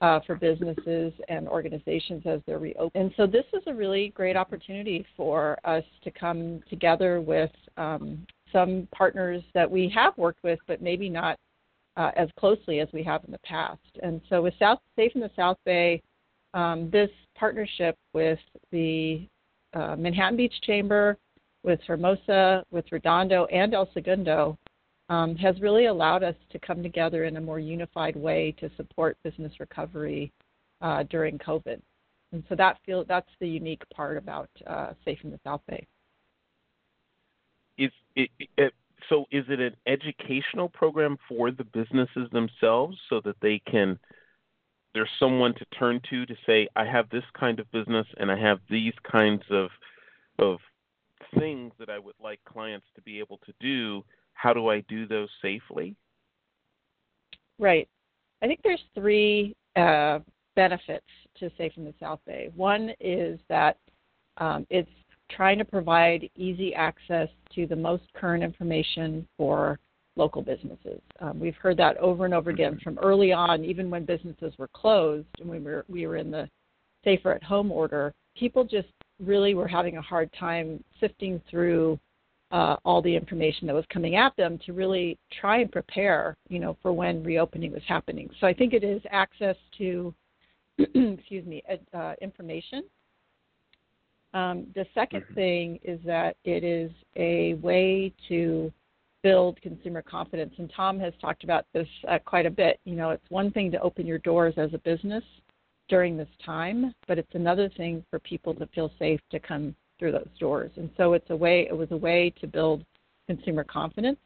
[0.00, 2.90] uh, for businesses and organizations as they're reopened.
[2.94, 8.26] And so this is a really great opportunity for us to come together with um,
[8.52, 11.38] some partners that we have worked with, but maybe not
[11.96, 13.80] uh, as closely as we have in the past.
[14.02, 16.02] And so with South Safe in the South Bay,
[16.52, 18.38] um, this partnership with
[18.70, 19.26] the
[19.74, 21.16] uh, Manhattan Beach Chamber,
[21.62, 24.56] with Hermosa, with Redondo, and El Segundo
[25.08, 29.16] um, has really allowed us to come together in a more unified way to support
[29.24, 30.30] business recovery
[30.80, 31.80] uh, during COVID.
[32.32, 35.86] And so that feel that's the unique part about uh, Safe in the South Bay.
[37.78, 38.30] It, it,
[39.08, 39.24] so?
[39.30, 43.98] Is it an educational program for the businesses themselves, so that they can?
[44.94, 48.38] There's someone to turn to to say, I have this kind of business and I
[48.38, 49.70] have these kinds of
[50.38, 50.58] of
[51.38, 55.06] things that I would like clients to be able to do how do I do
[55.06, 55.96] those safely?
[57.58, 57.88] Right.
[58.42, 60.18] I think there's three uh,
[60.54, 61.06] benefits
[61.38, 62.50] to Safe in the South Bay.
[62.54, 63.78] One is that
[64.36, 64.90] um, it's
[65.34, 69.78] trying to provide easy access to the most current information for
[70.16, 71.00] local businesses.
[71.20, 74.68] Um, we've heard that over and over again from early on, even when businesses were
[74.68, 76.48] closed and we were we were in the
[77.02, 78.12] safer at home order.
[78.36, 78.88] People just
[79.20, 81.98] really were having a hard time sifting through
[82.50, 86.58] uh, all the information that was coming at them to really try and prepare, you
[86.60, 88.30] know, for when reopening was happening.
[88.40, 90.14] So I think it is access to,
[90.78, 92.84] excuse me, uh, information.
[94.34, 95.34] Um, the 2nd mm-hmm.
[95.34, 98.72] thing is that it is a way to
[99.22, 102.78] build consumer confidence, and Tom has talked about this uh, quite a bit.
[102.84, 105.24] You know, it's one thing to open your doors as a business
[105.88, 110.12] during this time, but it's another thing for people to feel safe to come through
[110.12, 110.72] those doors.
[110.76, 112.84] And so it's a way it was a way to build
[113.26, 114.18] consumer confidence.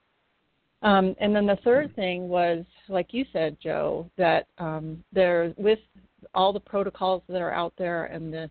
[0.83, 5.81] Um, and then the third thing was, like you said, Joe, that um, there with
[6.35, 8.51] all the protocols that are out there and the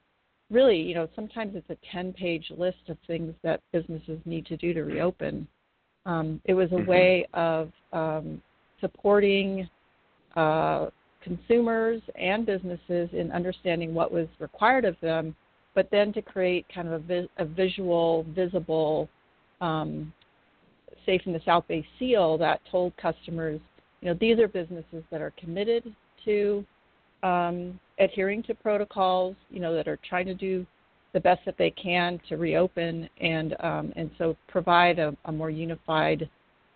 [0.49, 4.73] really, you know, sometimes it's a 10-page list of things that businesses need to do
[4.73, 5.47] to reopen.
[6.05, 6.89] Um, it was a mm-hmm.
[6.89, 8.41] way of um,
[8.79, 9.69] supporting
[10.35, 10.87] uh,
[11.21, 15.35] consumers and businesses in understanding what was required of them
[15.77, 19.07] but then to create kind of a, vi- a visual, visible,
[19.61, 20.11] um,
[21.05, 23.61] safe in the South Bay seal that told customers,
[24.01, 26.65] you know, these are businesses that are committed to
[27.23, 30.65] um, adhering to protocols, you know, that are trying to do
[31.13, 35.49] the best that they can to reopen and um, and so provide a, a more
[35.49, 36.29] unified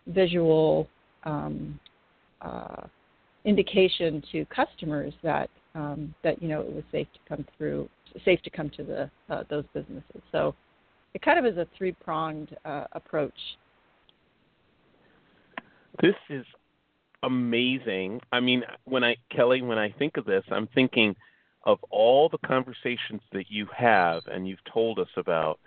[0.08, 0.88] visual
[1.26, 1.80] um,
[2.42, 2.88] uh,
[3.46, 7.88] indication to customers that um, that you know it was safe to come through
[8.26, 10.22] safe to come to the uh, those businesses.
[10.32, 10.56] So
[11.14, 13.38] it kind of is a three pronged uh, approach.
[16.02, 16.46] This is
[17.24, 18.22] amazing.
[18.32, 21.16] I mean, when I Kelly, when I think of this, I'm thinking
[21.64, 25.60] of all the conversations that you have and you've told us about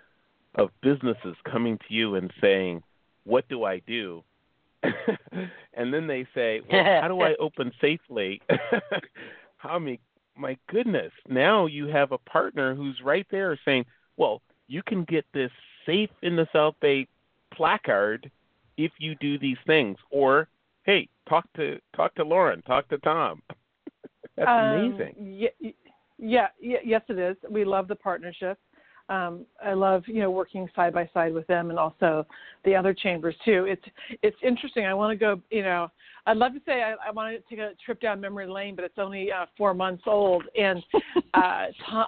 [0.55, 2.83] of businesses coming to you and saying,
[3.23, 4.23] "What do I do?"
[4.83, 8.41] and then they say, "Well, how do I open safely?"
[9.57, 9.99] how many
[10.37, 13.85] my goodness, now you have a partner who's right there saying,
[14.17, 15.51] well, you can get this
[15.85, 17.07] safe in the South Bay
[17.53, 18.29] placard
[18.77, 19.97] if you do these things.
[20.09, 20.47] Or,
[20.85, 23.41] hey, talk to talk to Lauren, talk to Tom.
[24.37, 25.15] That's um, amazing.
[25.17, 25.49] Yeah,
[26.17, 27.35] Yeah, yes, it is.
[27.49, 28.57] We love the partnership.
[29.07, 32.25] Um, I love you know working side by side with them and also
[32.63, 33.65] the other chambers too.
[33.65, 33.83] It's
[34.23, 34.85] it's interesting.
[34.85, 35.41] I want to go.
[35.51, 35.91] You know,
[36.25, 38.83] I'd love to say I, I want to take a trip down memory lane, but
[38.83, 40.83] it's only uh, four months old, and
[41.35, 42.07] uh, Tom,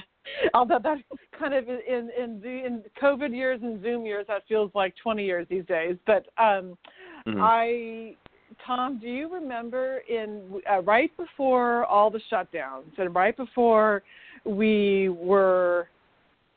[0.54, 0.98] although that
[1.38, 5.24] kind of in in the in COVID years and Zoom years, that feels like 20
[5.24, 5.96] years these days.
[6.06, 6.76] But um,
[7.26, 7.40] mm-hmm.
[7.40, 8.16] I
[8.66, 14.02] Tom, do you remember in uh, right before all the shutdowns and right before
[14.44, 15.88] we were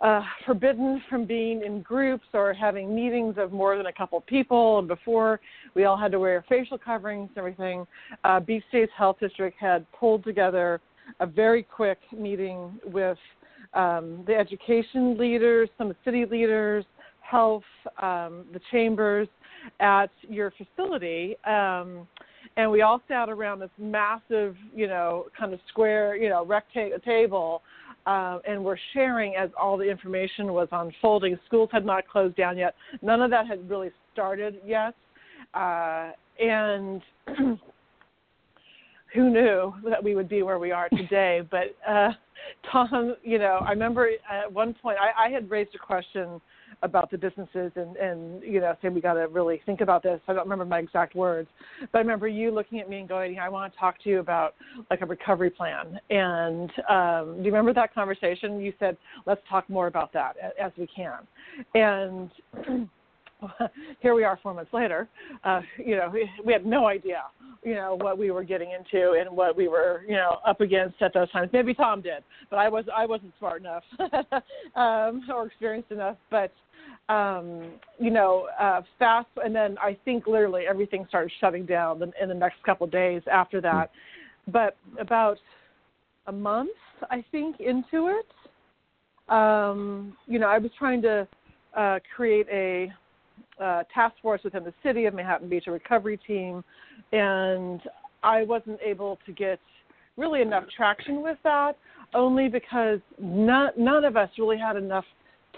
[0.02, 4.80] uh, forbidden from being in groups or having meetings of more than a couple people,
[4.80, 5.40] and before
[5.74, 7.88] we all had to wear facial coverings and everything,
[8.24, 10.80] uh, Beach Cities Health District had pulled together
[11.20, 13.18] a very quick meeting with
[13.74, 16.86] um, the education leaders, some city leaders,
[17.22, 17.64] health,
[18.02, 19.28] um, the chambers,
[19.80, 21.36] at your facility.
[21.46, 22.08] Um,
[22.56, 27.00] and we all sat around this massive, you know, kind of square, you know, rectangle
[27.00, 27.62] table,
[28.06, 31.38] uh, and we're sharing as all the information was unfolding.
[31.46, 32.74] Schools had not closed down yet.
[33.02, 34.96] None of that had really started yet,
[35.54, 37.02] uh, and
[39.14, 41.42] who knew that we would be where we are today?
[41.50, 42.10] but uh,
[42.72, 46.42] Tom, you know, I remember at one point I, I had raised a question
[46.84, 50.20] about the businesses and and you know saying we got to really think about this.
[50.28, 51.50] I don't remember my exact words,
[51.92, 54.20] but I remember you looking at me and going, "I want to talk to you
[54.20, 54.56] about
[54.90, 58.60] like a recovery plan." And um, do you remember that conversation?
[58.60, 61.20] You said, "Let's talk more about that as we can."
[61.74, 62.90] And
[64.00, 65.08] here we are four months later.
[65.44, 67.24] Uh, you know, we, we had no idea,
[67.64, 71.02] you know, what we were getting into and what we were, you know, up against
[71.02, 71.50] at those times.
[71.54, 73.84] Maybe Tom did, but I was I wasn't smart enough
[74.76, 76.18] um, or experienced enough.
[76.32, 76.52] But
[77.10, 82.12] um, you know, uh, fast, and then I think literally everything started shutting down in,
[82.22, 83.92] in the next couple of days after that.
[84.48, 85.38] But about
[86.28, 86.70] a month,
[87.10, 91.28] I think, into it, um, you know, I was trying to
[91.76, 92.92] uh, create a
[93.62, 96.64] uh, task force within the city of Manhattan Beach, a recovery team,
[97.12, 97.82] and
[98.24, 99.60] I wasn't able to get
[100.18, 101.74] really enough traction with that,
[102.14, 105.06] only because none, none of us really had enough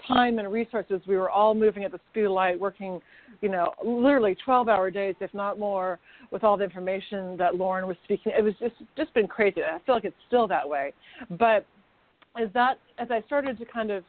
[0.06, 1.00] time and resources.
[1.06, 3.00] We were all moving at the speed of light, working,
[3.40, 5.98] you know, literally 12-hour days, if not more,
[6.30, 8.32] with all the information that Lauren was speaking.
[8.36, 9.62] It was just just been crazy.
[9.62, 10.92] I feel like it's still that way.
[11.38, 11.66] But
[12.40, 14.04] as that as I started to kind of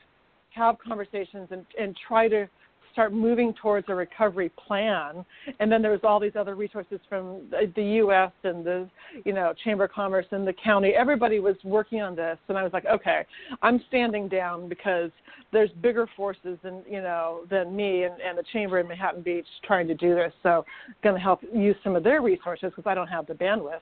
[0.51, 2.47] have conversations and, and try to
[2.91, 5.25] start moving towards a recovery plan.
[5.59, 8.31] And then there was all these other resources from the U.S.
[8.43, 8.89] and the,
[9.25, 10.89] you know, Chamber of Commerce and the county.
[10.89, 13.25] Everybody was working on this, and I was like, okay,
[13.61, 15.11] I'm standing down because
[15.51, 19.45] there's bigger forces than you know than me and, and the Chamber in Manhattan Beach
[19.65, 20.31] trying to do this.
[20.43, 20.65] So,
[21.03, 23.81] going to help use some of their resources because I don't have the bandwidth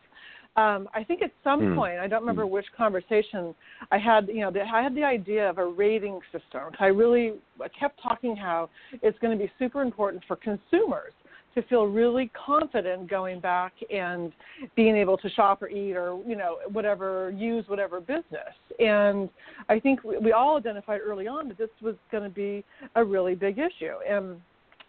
[0.60, 1.76] um, I think at some mm.
[1.76, 2.50] point, I don't remember mm.
[2.50, 3.56] which conversation
[3.92, 4.28] I had.
[4.28, 6.62] You know, the, I had the idea of a rating system.
[6.80, 8.70] I really I kept talking how
[9.02, 11.14] it's going to be super important for consumers
[11.56, 14.32] to feel really confident going back and
[14.76, 19.30] being able to shop or eat or you know whatever use whatever business and
[19.68, 22.64] i think we, we all identified early on that this was going to be
[22.96, 24.40] a really big issue and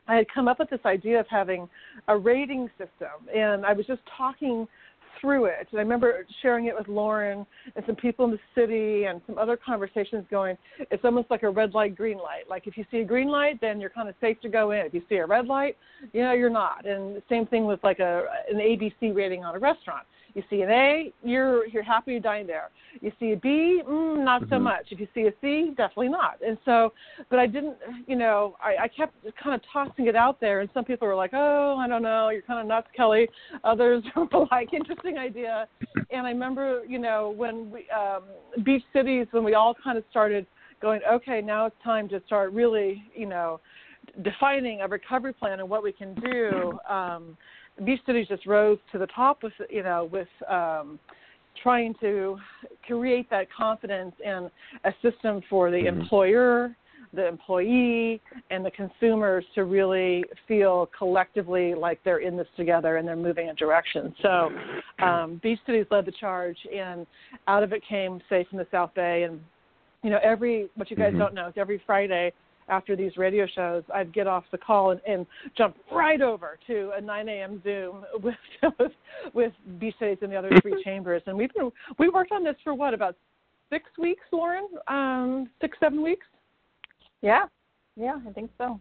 [0.06, 1.66] i had come up with this idea of having
[2.08, 4.68] a rating system and i was just talking
[5.20, 5.66] through it.
[5.70, 9.38] And I remember sharing it with Lauren and some people in the city and some
[9.38, 12.48] other conversations going, it's almost like a red light, green light.
[12.48, 14.86] Like if you see a green light, then you're kind of safe to go in.
[14.86, 15.76] If you see a red light,
[16.12, 16.86] you know, you're not.
[16.86, 20.06] And same thing with like a an ABC rating on a restaurant.
[20.34, 22.70] You see an A, you're you're happy to dine there.
[23.00, 24.54] You see a B, mm, not mm-hmm.
[24.54, 24.86] so much.
[24.90, 26.38] If you see a C, definitely not.
[26.46, 26.92] And so,
[27.28, 30.70] but I didn't, you know, I, I kept kind of tossing it out there, and
[30.74, 33.28] some people were like, "Oh, I don't know, you're kind of nuts, Kelly."
[33.64, 35.66] Others were like, "Interesting idea."
[36.10, 38.22] And I remember, you know, when we um,
[38.64, 40.46] beach cities, when we all kind of started
[40.80, 43.60] going, "Okay, now it's time to start really, you know."
[44.22, 47.36] defining a recovery plan and what we can do um,
[47.84, 50.98] Beach Cities just rose to the top with you know with um,
[51.62, 52.38] trying to
[52.86, 54.50] create that confidence in
[54.84, 56.00] a system for the mm-hmm.
[56.00, 56.76] employer,
[57.12, 63.06] the employee, and the consumers to really feel collectively like they're in this together and
[63.06, 64.14] they're moving in direction.
[64.22, 64.50] So
[65.02, 67.06] um, Beach Cities led the charge, and
[67.48, 69.40] out of it came Safe in the South Bay and
[70.02, 71.18] you know every what you guys mm-hmm.
[71.18, 72.32] don't know is every Friday
[72.70, 76.92] after these radio shows, I'd get off the call and, and jump right over to
[76.96, 77.60] a 9 a.m.
[77.62, 78.34] Zoom with
[78.78, 78.92] with,
[79.34, 81.22] with B States and the other three chambers.
[81.26, 83.16] And we've been we worked on this for what about
[83.70, 84.68] six weeks, Lauren?
[84.88, 86.26] Um, six seven weeks?
[87.22, 87.44] Yeah,
[87.96, 88.80] yeah, I think so.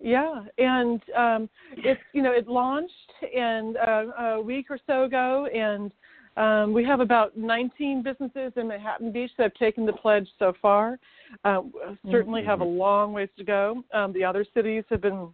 [0.00, 1.48] Yeah, and um,
[1.78, 2.92] it you know it launched
[3.36, 5.92] and uh, a week or so ago, and
[6.36, 10.52] Um, we have about 19 businesses in Manhattan Beach that have taken the pledge so
[10.60, 10.98] far.
[11.44, 11.62] Uh,
[12.10, 12.50] certainly mm-hmm.
[12.50, 13.84] have a long ways to go.
[13.92, 15.28] Um, the other cities have been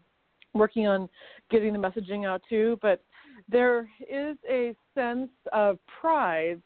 [0.52, 1.08] working on
[1.50, 3.02] getting the messaging out too, but
[3.48, 6.60] there is a sense of pride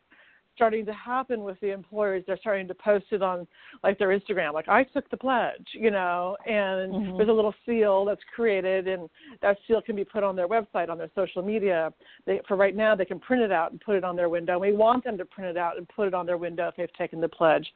[0.54, 2.22] starting to happen with the employers.
[2.26, 3.46] They're starting to post it on
[3.82, 7.16] like their Instagram, like I took the pledge, you know, and mm-hmm.
[7.16, 9.08] there's a little seal that's created, and
[9.42, 11.92] that seal can be put on their website, on their social media.
[12.26, 14.58] They, for right now, they can print it out and put it on their window.
[14.58, 16.92] We want them to print it out and put it on their window if they've
[16.94, 17.66] taken the pledge,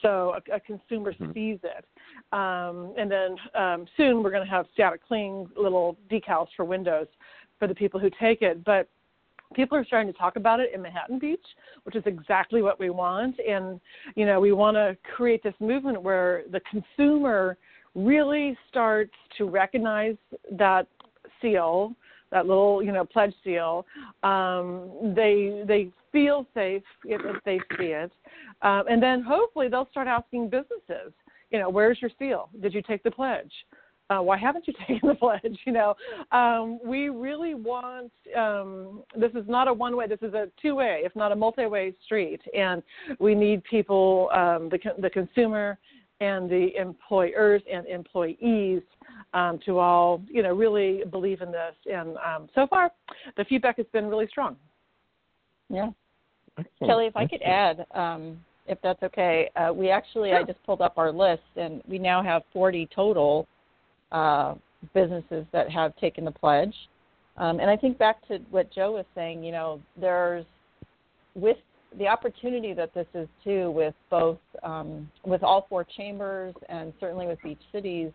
[0.00, 1.32] so a, a consumer mm-hmm.
[1.32, 1.84] sees it.
[2.32, 7.06] Um, and then um, soon we're going to have static cling little decals for windows
[7.58, 8.88] for the people who take it, but
[9.54, 11.44] people are starting to talk about it in Manhattan Beach,
[11.84, 13.36] which is exactly what we want.
[13.38, 13.80] And,
[14.14, 17.56] you know, we want to create this movement where the consumer
[17.94, 20.16] really starts to recognize
[20.52, 20.86] that
[21.40, 21.94] seal,
[22.30, 23.86] that little, you know, pledge seal.
[24.22, 28.12] Um, they they feel safe if, they see it,
[28.62, 31.12] um, and then hopefully they'll start asking businesses,
[31.50, 32.48] you know, where's your seal?
[32.60, 33.52] Did you take the pledge?
[34.10, 35.58] Uh, why haven't you taken the pledge?
[35.64, 35.94] You know,
[36.32, 38.12] um, we really want.
[38.36, 40.06] Um, this is not a one-way.
[40.06, 42.82] This is a two-way, if not a multi-way street, and
[43.18, 45.78] we need people, um, the the consumer,
[46.20, 48.82] and the employers and employees
[49.34, 51.74] um, to all, you know, really believe in this.
[51.90, 52.90] And um, so far,
[53.36, 54.56] the feedback has been really strong.
[55.68, 55.90] Yeah.
[56.58, 56.90] Excellent.
[56.90, 60.80] Kelly, if I could add, um, if that's okay, uh, we actually I just pulled
[60.80, 63.46] up our list, and we now have 40 total
[64.12, 64.54] uh,
[64.94, 66.74] businesses that have taken the pledge.
[67.36, 70.44] Um, and I think back to what Joe was saying, you know, there's
[71.34, 71.58] with
[71.98, 77.26] the opportunity that this is too with both um, with all four chambers and certainly
[77.26, 78.10] with beach cities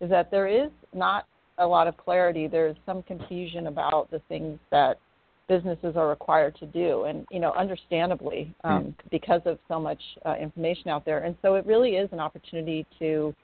[0.00, 1.26] is that there is not
[1.58, 2.46] a lot of clarity.
[2.46, 4.98] There's some confusion about the things that
[5.48, 8.94] businesses are required to do, and you know, understandably, um, mm.
[9.10, 11.20] because of so much uh, information out there.
[11.20, 13.34] And so, it really is an opportunity to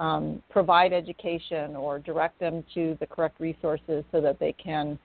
[0.00, 4.98] um, provide education or direct them to the correct resources so that they can,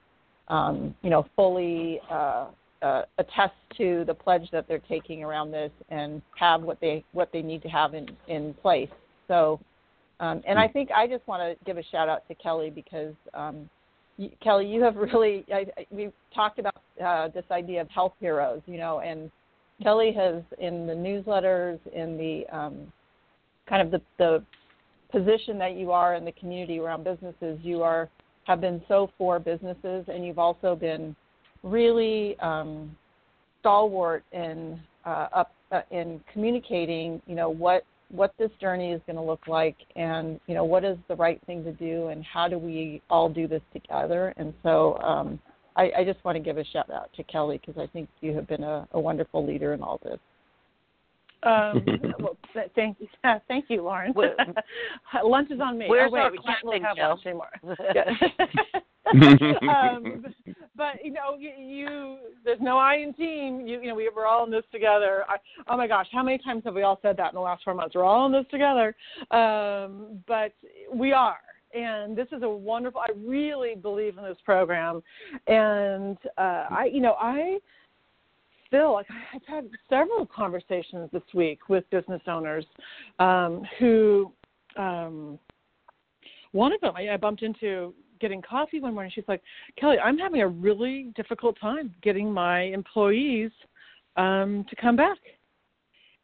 [0.48, 2.46] um, you know, fully uh,
[2.82, 7.30] uh, attest to the pledge that they're taking around this and have what they what
[7.32, 8.88] they need to have in in place.
[9.28, 9.60] So,
[10.18, 13.14] um, and I think I just want to give a shout out to Kelly because.
[13.34, 13.70] Um,
[14.42, 15.44] Kelly, you have really.
[15.52, 19.30] I, we've talked about uh, this idea of health heroes, you know, and
[19.82, 22.90] Kelly has in the newsletters, in the um,
[23.68, 24.42] kind of the, the
[25.16, 28.10] position that you are in the community around businesses, you are
[28.44, 31.16] have been so for businesses, and you've also been
[31.62, 32.94] really um,
[33.60, 37.22] stalwart in uh, up uh, in communicating.
[37.26, 40.84] You know what what this journey is going to look like, and you know what
[40.84, 44.34] is the right thing to do, and how do we all do this together.
[44.36, 44.98] And so.
[44.98, 45.38] Um,
[45.78, 48.34] I, I just want to give a shout out to Kelly because I think you
[48.34, 50.18] have been a, a wonderful leader in all this.
[51.46, 51.84] Um,
[52.18, 52.36] well,
[52.74, 53.08] thank you,
[53.48, 54.12] thank you, Lauren.
[55.24, 55.86] lunch is on me.
[55.88, 57.50] Where's oh, wait, our we can't really have lunch anymore.
[59.70, 60.24] um,
[60.76, 63.66] but you know, you, you there's no I in team.
[63.66, 65.24] You, you know, we we're all in this together.
[65.28, 65.36] I,
[65.68, 67.74] oh my gosh, how many times have we all said that in the last four
[67.74, 67.94] months?
[67.94, 68.96] We're all in this together.
[69.30, 70.52] Um, but
[70.92, 71.38] we are
[71.74, 75.02] and this is a wonderful i really believe in this program
[75.48, 77.58] and uh i you know i
[78.66, 82.64] still like I've had several conversations this week with business owners
[83.18, 84.32] um, who
[84.76, 85.38] um,
[86.52, 89.12] one of them I, I bumped into getting coffee one morning.
[89.14, 89.42] She's like,
[89.78, 93.50] Kelly, I'm having a really difficult time getting my employees
[94.16, 95.18] um, to come back.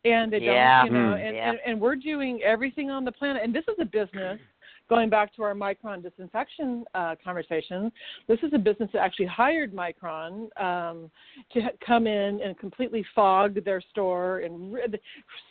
[0.04, 0.82] And they yeah.
[0.82, 1.50] don't, you know, mm, and, yeah.
[1.50, 3.42] and, and we're doing everything on the planet.
[3.44, 4.40] And this is a business
[4.92, 7.90] going back to our Micron disinfection uh, conversation,
[8.28, 11.10] this is a business that actually hired Micron um,
[11.50, 14.76] to ha- come in and completely fog their store and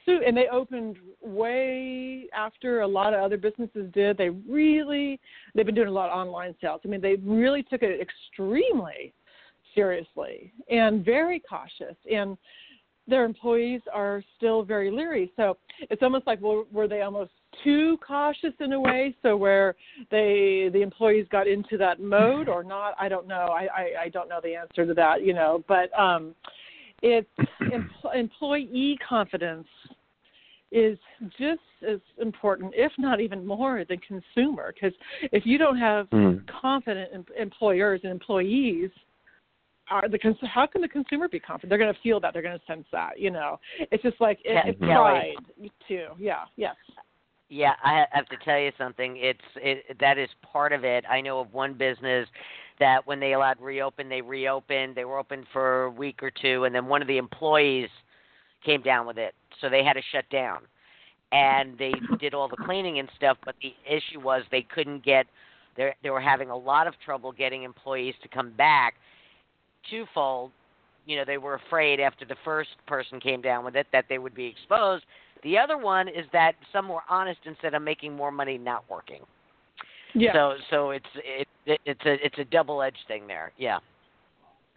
[0.05, 4.15] and they opened way after a lot of other businesses did.
[4.15, 5.19] They really
[5.55, 6.81] they've been doing a lot of online sales.
[6.85, 9.11] I mean, they really took it extremely
[9.73, 12.37] seriously and very cautious and
[13.07, 15.31] their employees are still very leery.
[15.35, 15.57] So
[15.89, 17.31] it's almost like well, were they almost
[17.63, 19.75] too cautious in a way so where
[20.09, 24.09] they the employees got into that mode or not i don't know i i, I
[24.09, 26.35] don't know the answer to that you know but um
[27.01, 27.27] it's
[27.73, 29.67] em- employee confidence
[30.71, 30.97] is
[31.37, 34.97] just as important if not even more than consumer because
[35.31, 36.41] if you don't have mm.
[36.61, 38.89] confident em- employers and employees
[39.91, 41.69] are the cons- how can the consumer be confident?
[41.69, 42.33] They're going to feel that.
[42.33, 43.19] They're going to sense that.
[43.19, 43.59] You know,
[43.91, 45.35] it's just like it, it's pride
[45.87, 46.07] too.
[46.17, 46.45] Yeah.
[46.55, 46.75] Yes.
[47.53, 49.17] Yeah, I have to tell you something.
[49.17, 51.03] It's it that is part of it.
[51.09, 52.25] I know of one business
[52.79, 54.95] that when they allowed reopen, they reopened.
[54.95, 57.89] They were open for a week or two, and then one of the employees
[58.65, 60.59] came down with it, so they had to shut down.
[61.33, 61.91] And they
[62.21, 65.25] did all the cleaning and stuff, but the issue was they couldn't get.
[65.75, 68.93] They they were having a lot of trouble getting employees to come back.
[69.89, 70.51] Twofold,
[71.05, 74.19] you know, they were afraid after the first person came down with it that they
[74.19, 75.03] would be exposed.
[75.43, 78.83] The other one is that some were honest and said, "I'm making more money not
[78.89, 79.21] working."
[80.13, 80.33] Yeah.
[80.33, 83.51] So so it's it, it it's a it's a double edged thing there.
[83.57, 83.79] Yeah.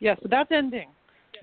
[0.01, 0.89] Yeah, so that's ending.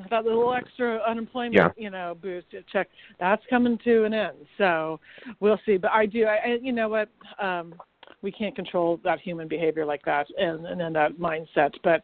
[0.10, 1.70] That little extra unemployment, Yeah.
[1.78, 2.88] you know, boost check,
[3.20, 4.38] that's coming to an end.
[4.58, 5.00] So
[5.40, 5.78] we'll see.
[5.78, 7.10] But I do, I, I you know what,
[7.40, 7.74] um,
[8.22, 11.72] we can't control that human behavior like that and and then that mindset.
[11.84, 12.04] But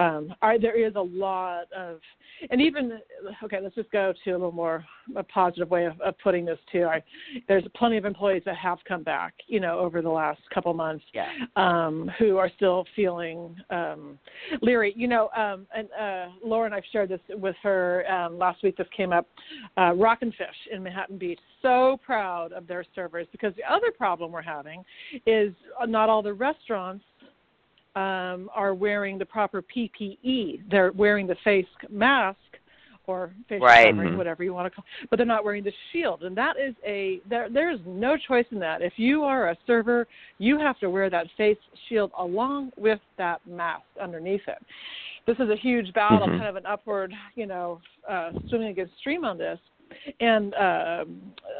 [0.00, 1.98] um, I, there is a lot of,
[2.50, 2.98] and even
[3.44, 4.84] okay, let's just go to a little more
[5.16, 6.84] a positive way of, of putting this too.
[6.84, 7.02] I,
[7.48, 11.04] there's plenty of employees that have come back, you know, over the last couple months
[11.14, 11.28] Yeah.
[11.56, 14.18] um, who are still feeling um,
[14.62, 14.92] leery.
[14.96, 18.76] You know, um, and uh, Lauren, I've shared this with her um, last week.
[18.76, 19.26] This came up.
[19.76, 23.90] Uh, Rock and Fish in Manhattan Beach, so proud of their servers because the other
[23.90, 24.84] problem we're having
[25.26, 25.52] is
[25.86, 27.04] not all the restaurants
[27.96, 30.60] um, are wearing the proper PPE.
[30.70, 32.38] They're wearing the face mask
[33.06, 33.86] or face Right.
[33.86, 34.16] covering, Mhm.
[34.18, 37.20] whatever you want to call, but they're not wearing the shield, and that is a
[37.26, 37.48] there.
[37.48, 38.82] There's no choice in that.
[38.82, 40.06] If you are a server,
[40.38, 41.58] you have to wear that face
[41.88, 44.58] shield along with that mask underneath it.
[45.24, 46.38] This is a huge battle, Mhm.
[46.38, 49.58] kind of an upward, you know, uh, swimming against stream on this.
[50.20, 51.04] And uh,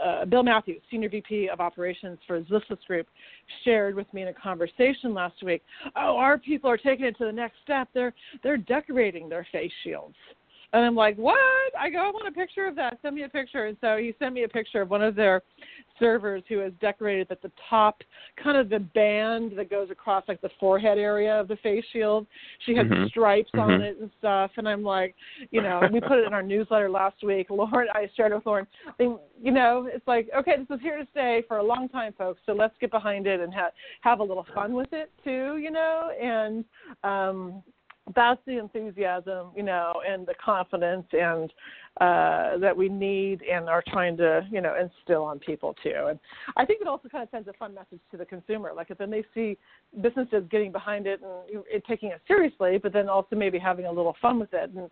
[0.05, 3.07] uh, Bill Matthews, Senior VP of Operations for Zislis Group,
[3.65, 5.63] shared with me in a conversation last week.
[5.97, 7.89] Oh, our people are taking it to the next step.
[7.95, 10.15] They're they're decorating their face shields.
[10.73, 11.37] And I'm like, what?
[11.79, 12.99] I go, I want a picture of that.
[13.03, 13.67] Send me a picture.
[13.67, 15.43] And so he sent me a picture of one of their
[15.99, 18.03] servers who has decorated at the top,
[18.43, 22.27] kind of the band that goes across like the forehead area of the face shield.
[22.61, 23.09] She had Mhm.
[23.09, 23.81] stripes on Mhm.
[23.81, 24.51] it and stuff.
[24.59, 25.15] And I'm like,
[25.51, 27.49] you know, we put it in our newsletter last week.
[27.51, 28.67] Lauren, I shared it with Lauren.
[28.99, 32.13] Think, you know, it's like, okay, this is here to stay for a long time,
[32.13, 32.41] folks.
[32.45, 33.71] So let's get behind it and ha-
[34.03, 36.11] have a little fun with it too, you know.
[36.21, 36.65] And
[37.05, 37.63] um,
[38.15, 41.53] that's the enthusiasm, you know, and the confidence and
[42.01, 46.07] uh, that we need and are trying to, you know, instill on people too.
[46.09, 46.19] And
[46.57, 48.73] I think it also kind of sends a fun message to the consumer.
[48.77, 49.59] Like if then they see
[50.03, 53.93] businesses getting behind it and it, taking it seriously, but then also maybe having a
[53.93, 54.89] little fun with it and,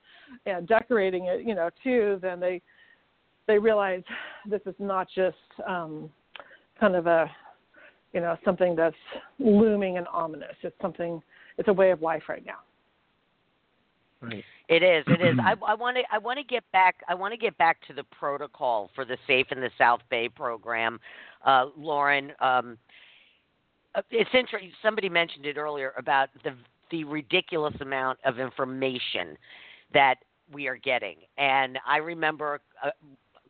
[0.46, 2.60] and decorating it, you know, too, then they
[3.46, 4.02] they realize
[4.48, 5.36] this is not just
[5.68, 6.10] um,
[6.80, 7.30] kind of a,
[8.14, 8.96] you know, something that's
[9.38, 10.56] looming and ominous.
[10.62, 11.22] It's something.
[11.58, 12.58] It's a way of life right now.
[14.26, 14.44] Right.
[14.68, 15.04] It is.
[15.06, 15.36] It is.
[15.44, 16.02] I, I want to.
[16.12, 16.96] I want to get back.
[17.08, 20.28] I want to get back to the protocol for the Safe in the South Bay
[20.28, 21.00] program,
[21.44, 22.32] uh, Lauren.
[22.40, 22.78] Um,
[23.94, 24.72] uh, it's interesting.
[24.82, 26.54] Somebody mentioned it earlier about the
[26.90, 29.36] the ridiculous amount of information
[29.92, 30.16] that
[30.52, 32.92] we are getting, and I remember a, a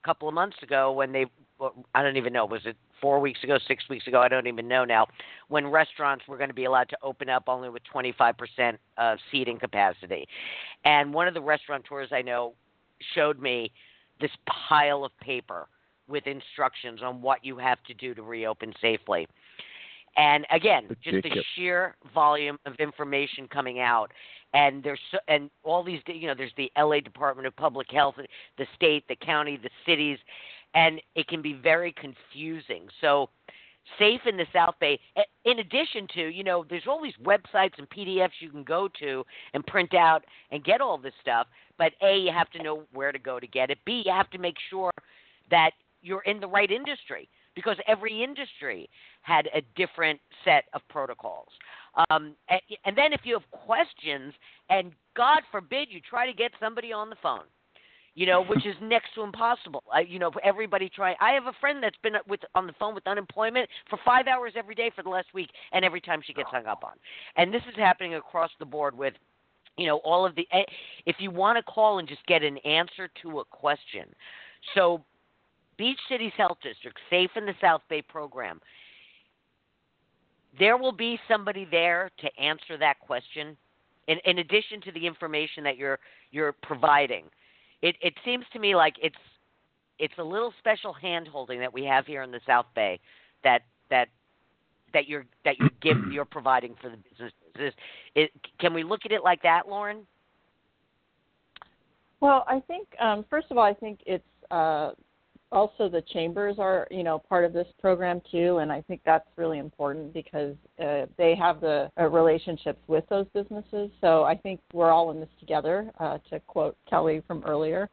[0.05, 1.27] couple of months ago when they.
[1.59, 2.47] well, I don't even know.
[2.47, 4.21] Was it four weeks ago, six weeks ago?
[4.21, 5.07] I don't even know now.
[5.49, 9.59] When restaurants were going to be allowed to open up only with 25% of seating
[9.59, 10.27] capacity.
[10.85, 12.55] And one of the restaurateurs I know
[13.15, 13.73] showed me
[14.21, 14.31] this
[14.69, 15.69] pile of paper
[16.09, 19.27] with instructions on what you have to do to reopen safely.
[20.17, 24.13] And again, just the sheer volume of information coming out,
[24.53, 28.15] and there's so, and all these you know there's the LA Department of Public Health,
[28.57, 30.19] the state, the county, the cities,
[30.75, 32.89] and it can be very confusing.
[33.01, 33.31] So
[33.99, 34.99] safe in the South Bay.
[35.45, 39.25] In addition to, you know, there's all these websites and PDFs you can go to
[39.53, 41.47] and print out and get all this stuff.
[41.79, 43.79] But A, you have to know where to go to get it.
[43.85, 44.91] B, you have to make sure
[45.51, 45.73] that
[46.03, 48.89] you're in the right industry because every industry
[49.23, 51.49] had a different set of protocols.
[52.11, 54.35] Um, and, and then if you have questions,
[54.71, 57.45] and God forbid you try to get somebody on the phone,
[58.15, 59.83] you know, which is next to impossible.
[59.93, 61.17] I, you know, everybody trying.
[61.21, 64.53] I have a friend that's been with on the phone with unemployment for five hours
[64.57, 66.93] every day for the last week, and every time she gets hung up on.
[67.37, 69.15] And this is happening across the board with,
[69.77, 70.47] you know, all of the.
[70.53, 70.65] eh,
[71.07, 74.05] If you want to call and just get an answer to a question,
[74.75, 75.03] so
[75.77, 78.61] Beach Cities Health District, Safe in the South Bay program.
[80.57, 83.57] There will be somebody there to answer that question,
[84.07, 85.99] in, in addition to the information that you're
[86.31, 87.25] you're providing
[87.85, 89.15] it it seems to me like it's
[89.99, 92.99] it's a little special hand holding that we have here in the South Bay
[93.45, 93.61] that
[93.91, 94.09] that
[94.95, 97.33] that you're that you give you're providing for the businesses.
[97.57, 97.75] Is,
[98.17, 100.07] it, can we look at it like that, Lauren?
[102.21, 104.93] Well, I think um, first of all, I think it's uh,
[105.55, 109.27] also the chambers are you know part of this program too, and I think that's
[109.37, 113.91] really important because uh, they have the uh, relationships with those businesses.
[114.01, 115.91] So I think we're all in this together.
[115.99, 117.89] Uh, to quote Kelly from earlier,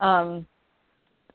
[0.00, 0.46] um,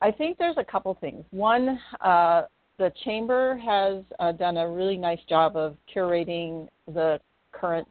[0.00, 1.24] I think there's a couple things.
[1.30, 2.42] One, uh,
[2.78, 7.20] the chamber has uh, done a really nice job of curating the
[7.52, 7.88] current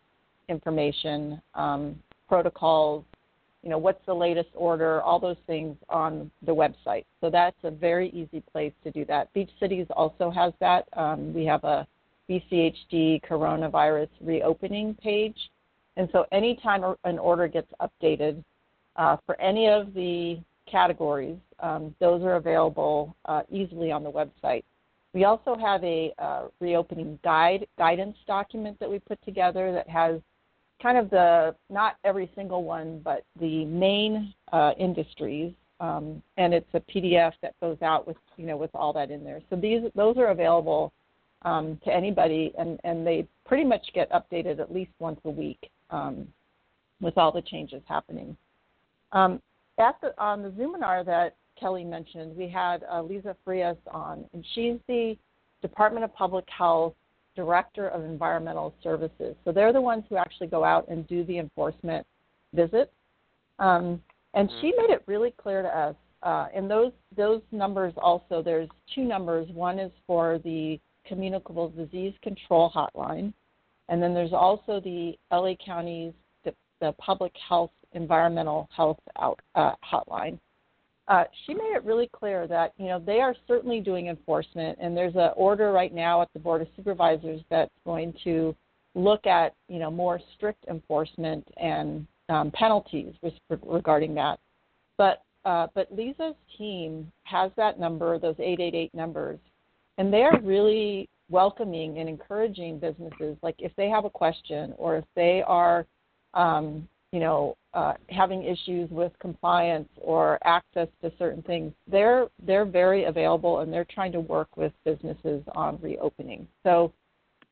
[0.50, 3.06] information, um, protocols,
[3.64, 7.06] you know, what's the latest order, all those things on the website.
[7.22, 9.32] So that's a very easy place to do that.
[9.34, 10.88] Beach Cities also has that.
[10.94, 11.88] Um, we have a
[12.30, 15.38] BCHD coronavirus reopening page.
[15.98, 18.44] And so anytime an order gets updated
[18.96, 20.40] uh, for any of the
[20.70, 24.64] categories, um, those are available uh, easily on the website.
[25.14, 30.22] We also have a uh, reopening guide guidance document that we put together that has
[30.82, 36.68] kind of the not every single one, but the main uh, industries, um, and it's
[36.74, 39.42] a PDF that goes out with you know with all that in there.
[39.50, 40.92] So these those are available
[41.44, 45.70] um, to anybody, and and they pretty much get updated at least once a week
[45.90, 46.28] um,
[47.00, 48.36] with all the changes happening.
[49.12, 49.42] Um,
[49.78, 54.46] at the on the Zoominar that Kelly mentioned, we had uh, Lisa Frias on, and
[54.54, 55.18] she's the
[55.62, 56.94] Department of Public Health
[57.36, 59.36] Director of Environmental Services.
[59.46, 62.06] So they're the ones who actually go out and do the enforcement
[62.54, 62.92] visits.
[63.60, 64.02] Um,
[64.34, 64.82] and she mm-hmm.
[64.82, 65.96] made it really clear to us.
[66.24, 69.50] Uh, and those those numbers also, there's two numbers.
[69.54, 73.34] One is for the communicable disease control hotline,
[73.90, 76.14] and then there's also the LA County's
[76.46, 80.38] the, the public health environmental health out, uh, hotline
[81.12, 84.96] uh, she made it really clear that you know they are certainly doing enforcement, and
[84.96, 88.56] there's an order right now at the board of supervisors that's going to
[88.96, 93.14] look at you know more strict enforcement and um, penalties
[93.68, 94.40] regarding that.
[94.98, 99.40] But uh, but Lisa's team has that number, those 888 numbers,
[99.98, 103.36] and they are really welcoming and encouraging businesses.
[103.44, 105.86] Like if they have a question or if they are
[106.36, 112.66] um, you know, uh, having issues with compliance or access to certain things, they're they're
[112.66, 116.48] very available and they're trying to work with businesses on reopening.
[116.64, 116.92] So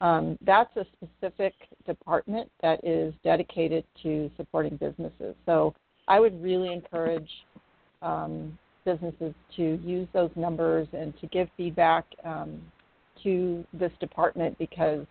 [0.02, 1.54] um, that's a specific
[1.86, 5.36] department that is dedicated to supporting businesses.
[5.46, 5.74] So
[6.08, 7.30] I would really encourage
[8.02, 12.62] um, businesses to use those numbers and to give feedback um,
[13.24, 15.06] to this department because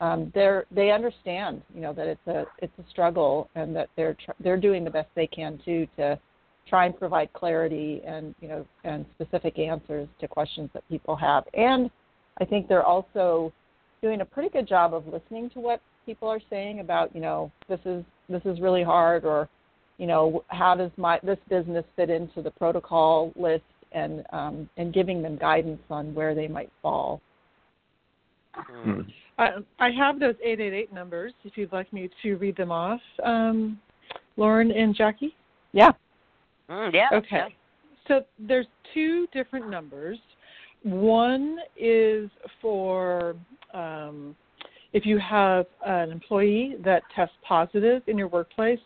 [0.00, 4.14] um, they're they understand you know that it's a it's a struggle and that they're
[4.14, 6.18] tr- they're doing the best they can too to
[6.68, 11.44] try and provide clarity and you know and specific answers to questions that people have
[11.54, 11.90] and
[12.40, 13.52] I think they're also
[14.02, 17.50] doing a pretty good job of listening to what people are saying about you know
[17.68, 19.48] this is this is really hard or
[19.98, 23.62] you know how does my this business fit into the protocol list
[23.94, 27.20] and um, and giving them guidance on where they might fall.
[28.54, 29.00] Hmm.
[29.38, 33.78] I, I have those 888 numbers if you'd like me to read them off, um,
[34.36, 35.34] Lauren and Jackie.
[35.72, 35.90] Yeah.
[36.70, 37.08] Mm, yeah.
[37.12, 37.28] Okay.
[37.32, 37.48] Yeah.
[38.06, 40.18] So there's two different numbers.
[40.82, 42.30] One is
[42.60, 43.34] for
[43.72, 44.36] um,
[44.92, 48.78] if you have an employee that tests positive in your workplace,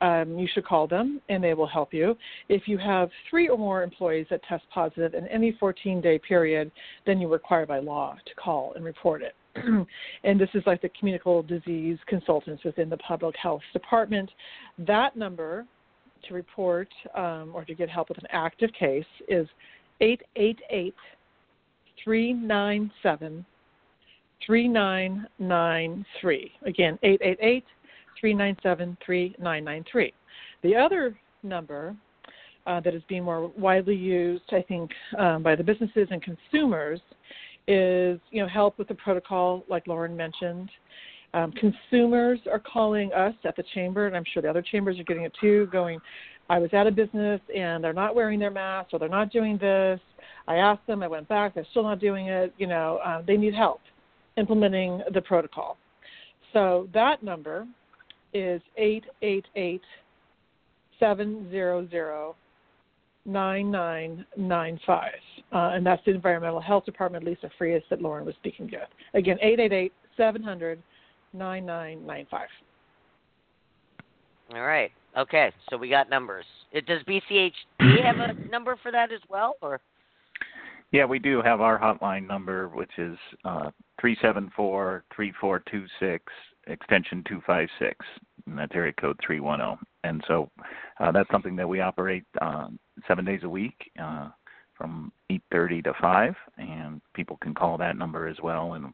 [0.00, 2.16] um, you should call them and they will help you.
[2.48, 6.70] If you have three or more employees that test positive in any 14 day period,
[7.06, 9.34] then you're required by law to call and report it.
[10.24, 14.30] and this is like the communicable disease consultants within the public health department.
[14.78, 15.66] That number
[16.28, 19.48] to report um, or to get help with an active case is
[20.00, 20.94] 888
[22.04, 23.44] 397
[24.46, 26.52] 3993.
[26.64, 27.64] Again, 888
[28.20, 30.12] 397 3993.
[30.62, 31.96] The other number
[32.66, 37.00] uh, that is being more widely used, I think, um, by the businesses and consumers
[37.66, 40.70] is you know help with the protocol, like Lauren mentioned.
[41.32, 45.04] Um, consumers are calling us at the chamber, and I'm sure the other chambers are
[45.04, 45.68] getting it too.
[45.70, 46.00] Going,
[46.48, 49.56] I was at a business and they're not wearing their masks, or they're not doing
[49.58, 50.00] this.
[50.48, 52.52] I asked them, I went back, they're still not doing it.
[52.58, 53.80] You know, uh, they need help
[54.36, 55.76] implementing the protocol.
[56.52, 57.66] So that number
[58.32, 59.82] is eight eight eight
[60.98, 62.36] seven zero zero
[63.26, 65.12] 9995.
[65.52, 68.88] Uh, and that's the Environmental Health Department, Lisa Frias, that Lauren was speaking with.
[69.14, 70.82] Again, 888 700
[71.32, 72.48] 9995.
[74.54, 74.90] All right.
[75.16, 75.52] Okay.
[75.68, 76.44] So we got numbers.
[76.72, 79.56] It, does BCHD have a number for that as well?
[79.60, 79.80] or?
[80.92, 83.70] Yeah, we do have our hotline number, which is uh,
[84.00, 86.24] 374 3426
[86.70, 87.96] extension 256,
[88.46, 89.78] and that's area code 310.
[90.04, 90.50] And so
[90.98, 92.68] uh, that's something that we operate uh,
[93.06, 94.30] seven days a week uh,
[94.76, 98.86] from 8:30 to 5, and people can call that number as well, and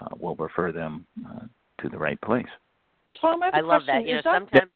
[0.00, 1.44] uh, we'll refer them uh,
[1.80, 2.46] to the right place.
[3.20, 4.06] Tom, I, I love that.
[4.06, 4.40] You know, that...
[4.40, 4.70] sometimes.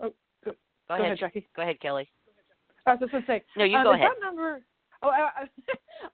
[0.00, 0.12] Oh,
[0.44, 0.52] go,
[0.88, 1.46] go, ahead, ahead, Jackie.
[1.54, 2.08] Go ahead, Kelly.
[2.86, 3.44] I was just going to say.
[3.56, 4.08] No, you um, go is ahead.
[4.18, 4.62] That number.
[5.02, 5.46] Oh, I,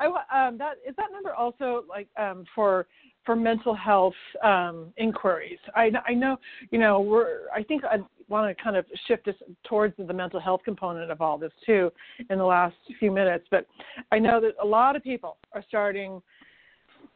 [0.01, 0.07] I,
[0.49, 2.87] um, that is that number also like um, for
[3.27, 5.59] for mental health um, inquiries.
[5.75, 6.39] I, I know,
[6.71, 7.51] you know, we're.
[7.55, 9.35] I think I want to kind of shift this
[9.69, 11.93] towards the mental health component of all this too
[12.31, 13.47] in the last few minutes.
[13.51, 13.67] But
[14.13, 16.23] I know that a lot of people are starting,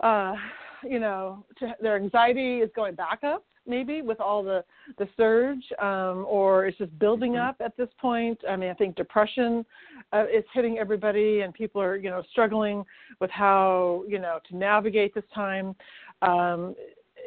[0.01, 0.35] uh,
[0.83, 4.64] you know, to, their anxiety is going back up maybe with all the
[4.99, 8.39] the surge um, or it's just building up at this point.
[8.49, 9.64] I mean i think depression
[10.12, 12.85] uh, is hitting everybody and people are you know struggling
[13.21, 15.75] with how you know to navigate this time.
[16.23, 16.75] Um,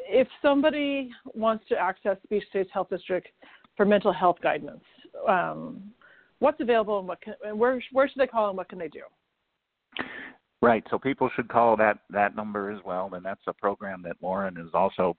[0.05, 3.29] if somebody wants to access beach cities health district
[3.77, 4.83] for mental health guidance
[5.27, 5.81] um,
[6.39, 8.89] what's available and what can, and where where should they call and what can they
[8.89, 9.01] do?
[10.61, 10.83] Right.
[10.89, 14.57] So people should call that that number as well, and that's a program that Lauren
[14.57, 15.15] is also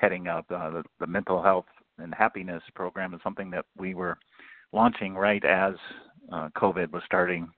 [0.00, 0.46] heading up.
[0.50, 1.66] Uh, the, the mental health
[1.98, 4.18] and happiness program is something that we were
[4.72, 5.74] launching right as
[6.32, 7.48] uh, COVID was starting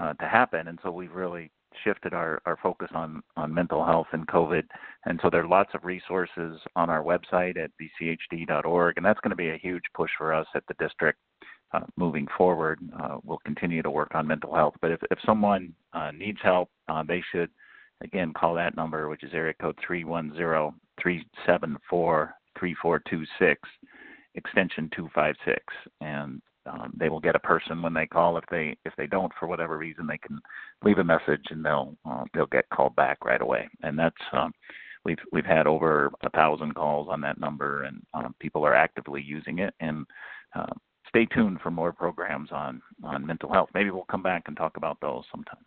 [0.00, 1.50] uh, to happen, and so we've really
[1.84, 4.62] shifted our, our focus on, on mental health and COVID.
[5.06, 9.30] And so there are lots of resources on our website at bchd.org, and that's going
[9.30, 11.18] to be a huge push for us at the district
[11.72, 12.78] uh, moving forward.
[13.02, 16.68] Uh, we'll continue to work on mental health, but if, if someone uh, needs help,
[16.88, 17.50] uh, they should
[18.02, 23.60] again call that number, which is area code 310 374 3426,
[24.34, 25.62] extension 256,
[26.00, 28.36] and um, they will get a person when they call.
[28.36, 30.38] If they if they don't for whatever reason, they can
[30.84, 33.68] leave a message and they'll uh, they'll get called back right away.
[33.82, 34.52] And that's um,
[35.04, 39.22] we've we've had over a thousand calls on that number, and um, people are actively
[39.22, 39.74] using it.
[39.80, 40.06] And
[40.54, 40.72] uh,
[41.08, 43.70] stay tuned for more programs on on mental health.
[43.74, 45.64] Maybe we'll come back and talk about those sometime.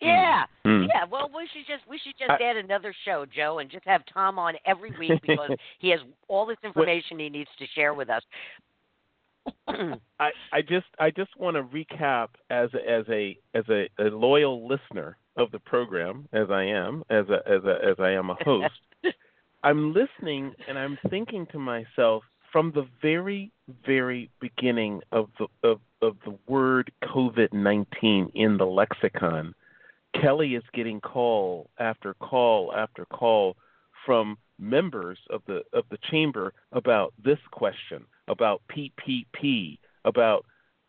[0.00, 0.88] Yeah, Mm.
[0.88, 1.04] yeah.
[1.10, 4.02] Well, we should just we should just I- add another show, Joe, and just have
[4.12, 8.10] Tom on every week because he has all this information he needs to share with
[8.10, 8.22] us.
[9.68, 14.04] I, I just I just want to recap as a, as a as a, a
[14.10, 18.30] loyal listener of the program as I am as a as a as I am
[18.30, 18.74] a host.
[19.62, 23.50] I'm listening and I'm thinking to myself from the very
[23.84, 29.54] very beginning of the of, of the word COVID-19 in the lexicon,
[30.14, 33.56] Kelly is getting call after call after call
[34.04, 40.44] from members of the of the chamber about this question, about PPP, about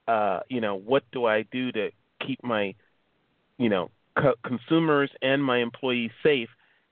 [0.07, 1.89] uh, you know what do I do to
[2.25, 2.73] keep my
[3.57, 6.49] you know co- consumers and my employees safe,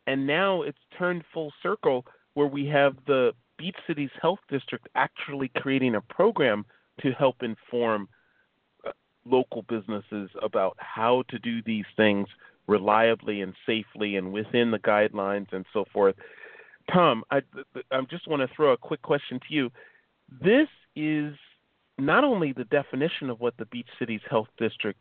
[0.07, 5.49] and now it's turned full circle where we have the Beach Cities Health District actually
[5.55, 6.65] creating a program
[7.01, 8.09] to help inform
[9.25, 12.27] local businesses about how to do these things
[12.67, 16.15] reliably and safely and within the guidelines and so forth.
[16.91, 17.41] Tom, I,
[17.91, 19.71] I just want to throw a quick question to you.
[20.41, 21.33] This is
[21.97, 24.99] not only the definition of what the Beach Cities Health District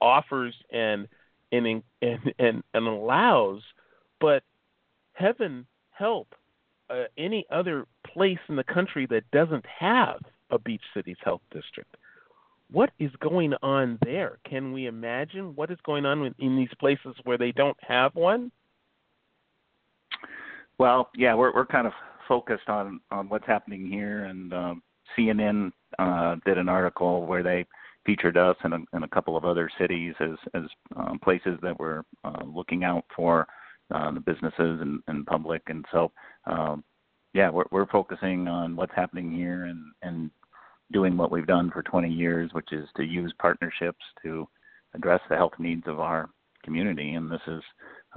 [0.00, 1.08] offers and
[1.52, 1.82] and and
[2.38, 3.62] and, and allows,
[4.20, 4.42] but
[5.14, 6.34] heaven help
[6.90, 10.18] uh, any other place in the country that doesn't have
[10.50, 11.96] a Beach Cities Health District.
[12.70, 14.38] What is going on there?
[14.48, 18.50] Can we imagine what is going on in, these places where they don't have one?
[20.78, 21.92] Well, yeah, we're we're kind of
[22.28, 24.82] focused on on what's happening here, and um,
[25.16, 27.66] CNN uh, did an article where they
[28.04, 30.64] featured us and a, and a couple of other cities as as
[30.96, 33.46] um, places that were uh, looking out for
[33.94, 36.10] uh, the businesses and, and public, and so
[36.46, 36.82] um,
[37.32, 40.30] yeah, we're we're focusing on what's happening here and and
[40.92, 44.48] doing what we've done for 20 years, which is to use partnerships to
[44.94, 46.28] address the health needs of our
[46.64, 47.62] community, and this is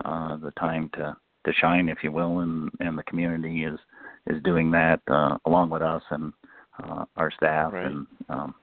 [0.05, 1.15] uh, the time to
[1.45, 3.79] to shine, if you will, and and the community is
[4.27, 6.33] is doing that uh, along with us and
[6.83, 7.85] uh, our staff, Right.
[7.85, 8.53] and um,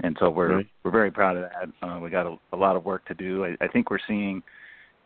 [0.00, 0.66] and so we're Right.
[0.82, 1.86] we're very proud of that.
[1.86, 3.44] Uh, we got a, a lot of work to do.
[3.44, 4.42] I, I think we're seeing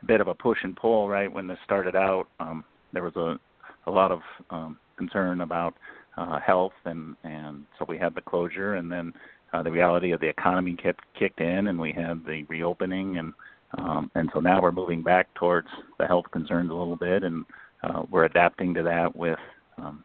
[0.02, 1.08] a bit of a push and pull.
[1.08, 3.38] Right when this started out, um, there was a
[3.86, 5.74] a lot of um, concern about
[6.18, 9.12] uh, health, and and so we had the closure, and then
[9.52, 13.32] uh, the reality of the economy kept kicked in, and we had the reopening, and
[13.78, 17.44] um, and so now we're moving back towards the health concerns a little bit, and
[17.82, 19.38] uh, we're adapting to that with
[19.78, 20.04] um,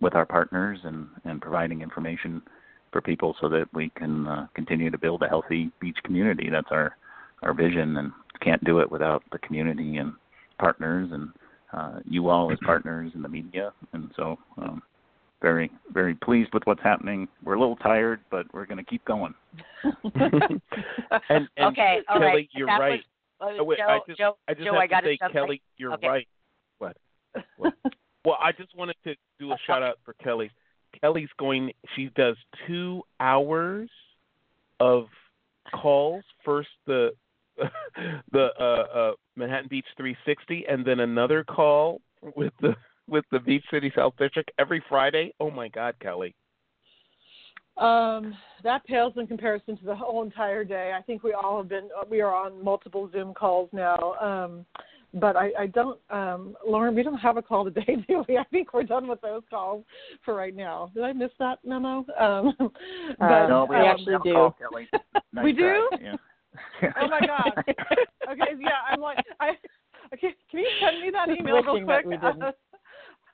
[0.00, 2.42] with our partners and and providing information
[2.92, 6.48] for people so that we can uh, continue to build a healthy beach community.
[6.50, 6.96] That's our
[7.42, 10.12] our vision, and can't do it without the community and
[10.58, 11.30] partners and
[11.72, 13.72] uh, you all as partners in the media.
[13.92, 14.82] And so, um,
[15.42, 17.28] very very pleased with what's happening.
[17.44, 19.34] We're a little tired, but we're going to keep going.
[20.14, 20.60] and,
[21.28, 22.48] and okay, Kelly, right.
[22.52, 23.00] you're that right.
[23.40, 25.18] Was, uh, oh, wait, Joe, I just, Joe, I just Joe, have I to say,
[25.32, 26.08] Kelly, you're okay.
[26.08, 26.28] right.
[26.78, 26.96] What?
[27.56, 27.74] what?
[28.24, 30.50] well, I just wanted to do a shout out for Kelly.
[31.00, 31.72] Kelly's going.
[31.94, 33.90] She does two hours
[34.80, 35.06] of
[35.74, 36.24] calls.
[36.44, 37.10] First the
[38.32, 38.62] the uh,
[38.98, 42.00] uh, Manhattan Beach 360, and then another call
[42.34, 42.74] with the
[43.08, 45.32] with the Beach Cities Health District every Friday.
[45.40, 46.34] Oh my God, Kelly!
[47.76, 50.94] Um, that pales in comparison to the whole entire day.
[50.96, 51.88] I think we all have been.
[52.08, 54.14] We are on multiple Zoom calls now.
[54.20, 54.64] Um,
[55.14, 56.94] but I, I don't, um, Lauren.
[56.94, 58.38] We don't have a call today, do we?
[58.38, 59.84] I think we're done with those calls
[60.24, 60.90] for right now.
[60.94, 62.04] Did I miss that memo?
[62.18, 62.54] Um,
[63.18, 64.32] but, Uh, no, we um, actually do.
[64.32, 64.88] Call, Kelly.
[65.32, 65.88] Nice We do?
[66.00, 66.14] Yeah.
[66.96, 67.52] oh my god.
[67.68, 68.70] Okay, yeah.
[68.90, 69.50] I'm like, I.
[70.14, 72.20] Okay, can you send me that email real wishing that quick?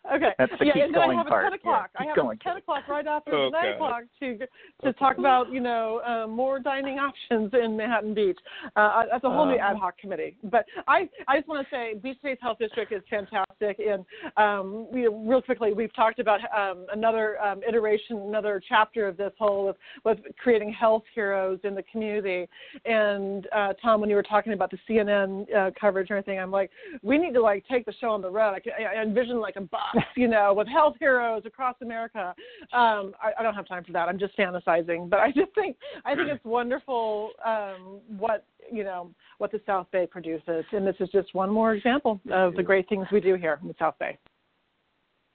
[0.04, 0.24] We didn't.
[0.24, 0.34] Okay.
[0.38, 1.46] That's the yeah, keep and then going I have part.
[1.46, 1.90] a ten Yeah, o'clock.
[1.96, 3.50] I have going, a ten o'clock right after Okay.
[3.52, 4.38] nine o'clock to
[4.84, 8.38] to talk about you know um, more dining options in Manhattan Beach.
[8.76, 9.70] Uh, that's a whole new Uh.
[9.70, 10.36] ad hoc committee.
[10.44, 14.04] But I I just want to say Beach Cities Health District is fantastic, and
[14.36, 19.32] um, we real quickly we've talked about um, another um, iteration, another chapter of this
[19.38, 22.48] whole with, with creating health heroes in the community.
[22.84, 26.50] And uh, Tom, when you were talking about the CNN uh, coverage and everything, I'm
[26.50, 26.70] like,
[27.02, 28.54] we need to like take the show on the road.
[28.54, 29.80] I, can, I I envision like a bus,
[30.16, 32.34] you know, with health heroes across America.
[32.72, 34.08] Um, I, I don't have time for that.
[34.08, 39.10] I'm just fantasizing, but I just think I think it's wonderful um, what you know
[39.38, 42.88] what the South Bay produces, and this is just one more example of the great
[42.88, 44.18] things we do here in the South Bay.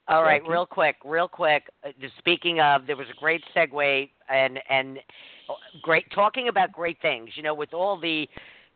[0.09, 1.63] All right, real quick, real quick.
[1.85, 4.99] uh, just Speaking of, there was a great segue and and
[5.49, 7.29] uh, great talking about great things.
[7.35, 8.27] You know, with all the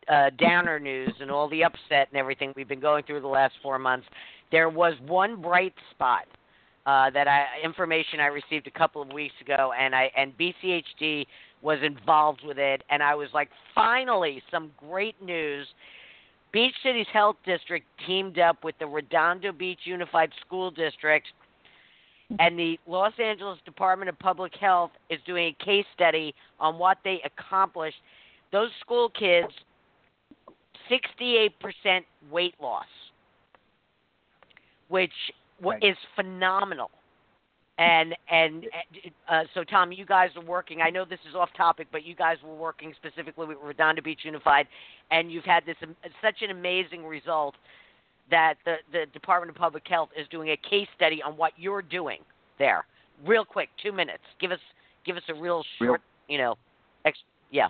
[0.08, 3.54] uh, downer news and all the upset and everything we've been going through the last
[3.62, 4.06] four months,
[4.52, 6.26] there was one bright spot
[6.86, 11.26] uh, that I information I received a couple of weeks ago, and I and BCHD
[11.62, 15.66] was involved with it, and I was like, finally, some great news.
[16.52, 21.26] Beach Cities Health District teamed up with the Redondo Beach Unified School District,
[22.38, 26.98] and the Los Angeles Department of Public Health is doing a case study on what
[27.04, 27.96] they accomplished.
[28.50, 29.48] Those school kids,
[30.90, 31.50] 68%
[32.30, 32.84] weight loss,
[34.92, 35.12] which
[35.60, 35.82] Right.
[35.82, 36.90] is phenomenal.
[37.78, 38.66] And and
[39.28, 40.82] uh, so, Tom, you guys are working.
[40.82, 44.20] I know this is off topic, but you guys were working specifically with Redondo Beach
[44.24, 44.66] Unified,
[45.10, 45.76] and you've had this
[46.20, 47.54] such an amazing result
[48.30, 51.80] that the the Department of Public Health is doing a case study on what you're
[51.82, 52.18] doing
[52.58, 52.84] there.
[53.24, 54.22] Real quick, two minutes.
[54.38, 54.60] Give us
[55.06, 56.56] give us a real Real- short, you know,
[57.06, 57.18] ex-
[57.50, 57.68] yeah.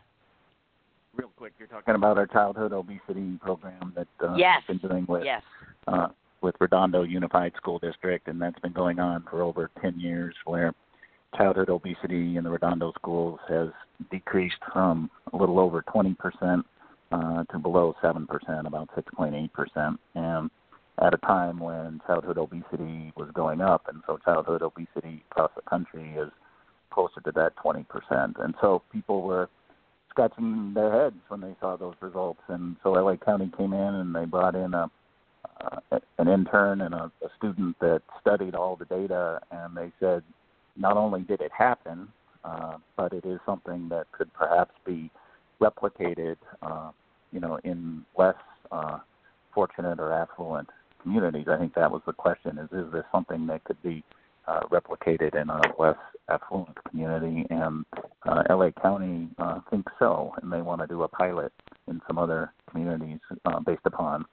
[1.14, 4.62] Real quick, you're talking about our childhood obesity program that uh, Yes.
[4.68, 5.42] we've been doing with Yes.
[5.86, 6.08] uh,
[6.42, 10.74] with Redondo Unified School District, and that's been going on for over 10 years, where
[11.36, 13.68] childhood obesity in the Redondo schools has
[14.10, 16.62] decreased from a little over 20%
[17.12, 18.26] uh, to below 7%,
[18.66, 20.50] about 6.8%, and
[21.00, 25.62] at a time when childhood obesity was going up, and so childhood obesity across the
[25.62, 26.30] country is
[26.90, 27.84] closer to that 20%,
[28.44, 29.48] and so people were
[30.10, 34.14] scratching their heads when they saw those results, and so LA County came in and
[34.14, 34.90] they brought in a
[35.60, 40.22] uh, an intern and a, a student that studied all the data, and they said
[40.76, 42.08] not only did it happen,
[42.44, 45.10] uh, but it is something that could perhaps be
[45.60, 46.90] replicated, uh,
[47.30, 48.34] you know, in less
[48.70, 48.98] uh,
[49.54, 50.68] fortunate or affluent
[51.02, 51.46] communities.
[51.48, 54.02] I think that was the question: is is this something that could be
[54.48, 55.96] uh, replicated in a less
[56.28, 57.46] affluent community?
[57.50, 57.84] And
[58.24, 61.52] uh, LA County uh, thinks so, and they want to do a pilot
[61.88, 64.24] in some other communities uh, based upon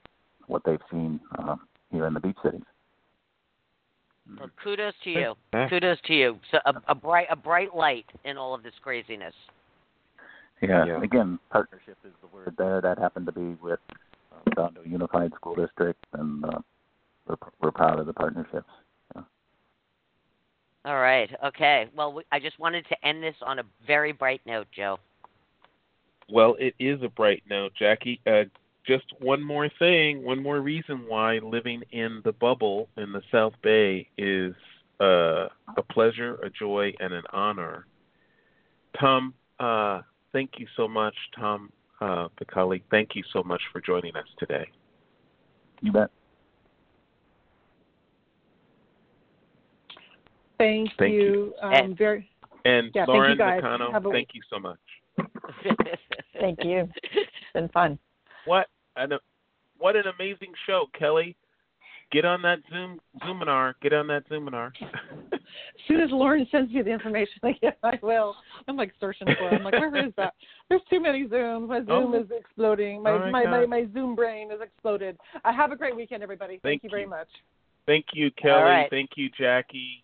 [0.50, 1.56] what they've seen uh,
[1.90, 2.60] here in the beach cities.
[4.38, 5.34] Well, kudos to you.
[5.68, 6.38] Kudos to you.
[6.50, 9.34] So a, a bright a bright light in all of this craziness.
[10.62, 10.84] Yeah.
[10.84, 11.02] Yeah.
[11.02, 12.80] Again, partnership is the word there.
[12.80, 16.58] That happened to be with uh, Redondo Unified School District, and uh,
[17.26, 18.68] we're we're proud of the partnerships.
[19.16, 19.22] Yeah.
[20.84, 21.30] All right.
[21.46, 21.88] Okay.
[21.96, 24.98] Well, we, I just wanted to end this on a very bright note, Joe.
[26.32, 28.20] Well, it is a bright note, Jackie.
[28.26, 28.44] Uh,
[28.86, 33.52] just one more thing, one more reason why living in the bubble in the South
[33.62, 34.54] Bay is
[35.00, 37.86] uh, a pleasure, a joy, and an honor.
[38.98, 40.00] Tom, uh,
[40.32, 41.70] thank you so much, Tom
[42.00, 42.82] uh, Bakaly.
[42.90, 44.68] Thank you so much for joining us today.
[45.82, 46.10] You bet.
[50.58, 51.54] Thank, Thank you.
[51.62, 52.28] Um, And- very.
[52.66, 53.62] And Yeah, Lauren guys.
[53.62, 54.78] Nakano, a- thank you so much.
[56.38, 56.86] Thank you.
[57.12, 57.98] It's been fun.
[58.46, 58.66] What
[58.96, 59.12] an
[59.78, 61.36] what an amazing show, Kelly.
[62.12, 63.74] Get on that Zoom Zoominar.
[63.80, 64.72] Get on that Zoominar.
[65.32, 65.40] As
[65.86, 68.34] soon as Lauren sends me the information, like, yeah, I will.
[68.66, 69.54] I'm like searching for it.
[69.54, 70.34] I'm like, where is that?
[70.68, 71.68] There's too many Zooms.
[71.68, 72.20] My Zoom Oh.
[72.20, 73.02] is exploding.
[73.02, 75.16] My, Oh my my, my, my Zoom brain is exploded.
[75.44, 76.54] Uh, have a great weekend, everybody.
[76.54, 77.28] Thank, Thank you very much.
[77.86, 78.62] Thank you, Kelly.
[78.62, 78.90] right.
[78.90, 80.02] Thank you, Jackie.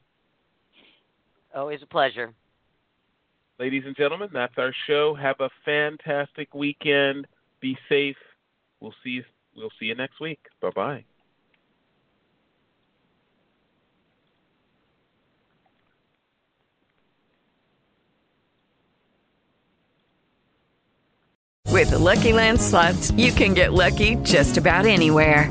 [1.54, 2.32] Always a pleasure.
[3.58, 5.14] Ladies and gentlemen, that's our show.
[5.14, 7.26] Have a fantastic weekend.
[7.66, 8.16] Be safe.
[8.78, 9.24] We'll see you
[9.56, 10.38] we'll see you next week.
[10.60, 11.04] Bye bye.
[21.72, 25.50] With the Lucky Land slots, you can get lucky just about anywhere.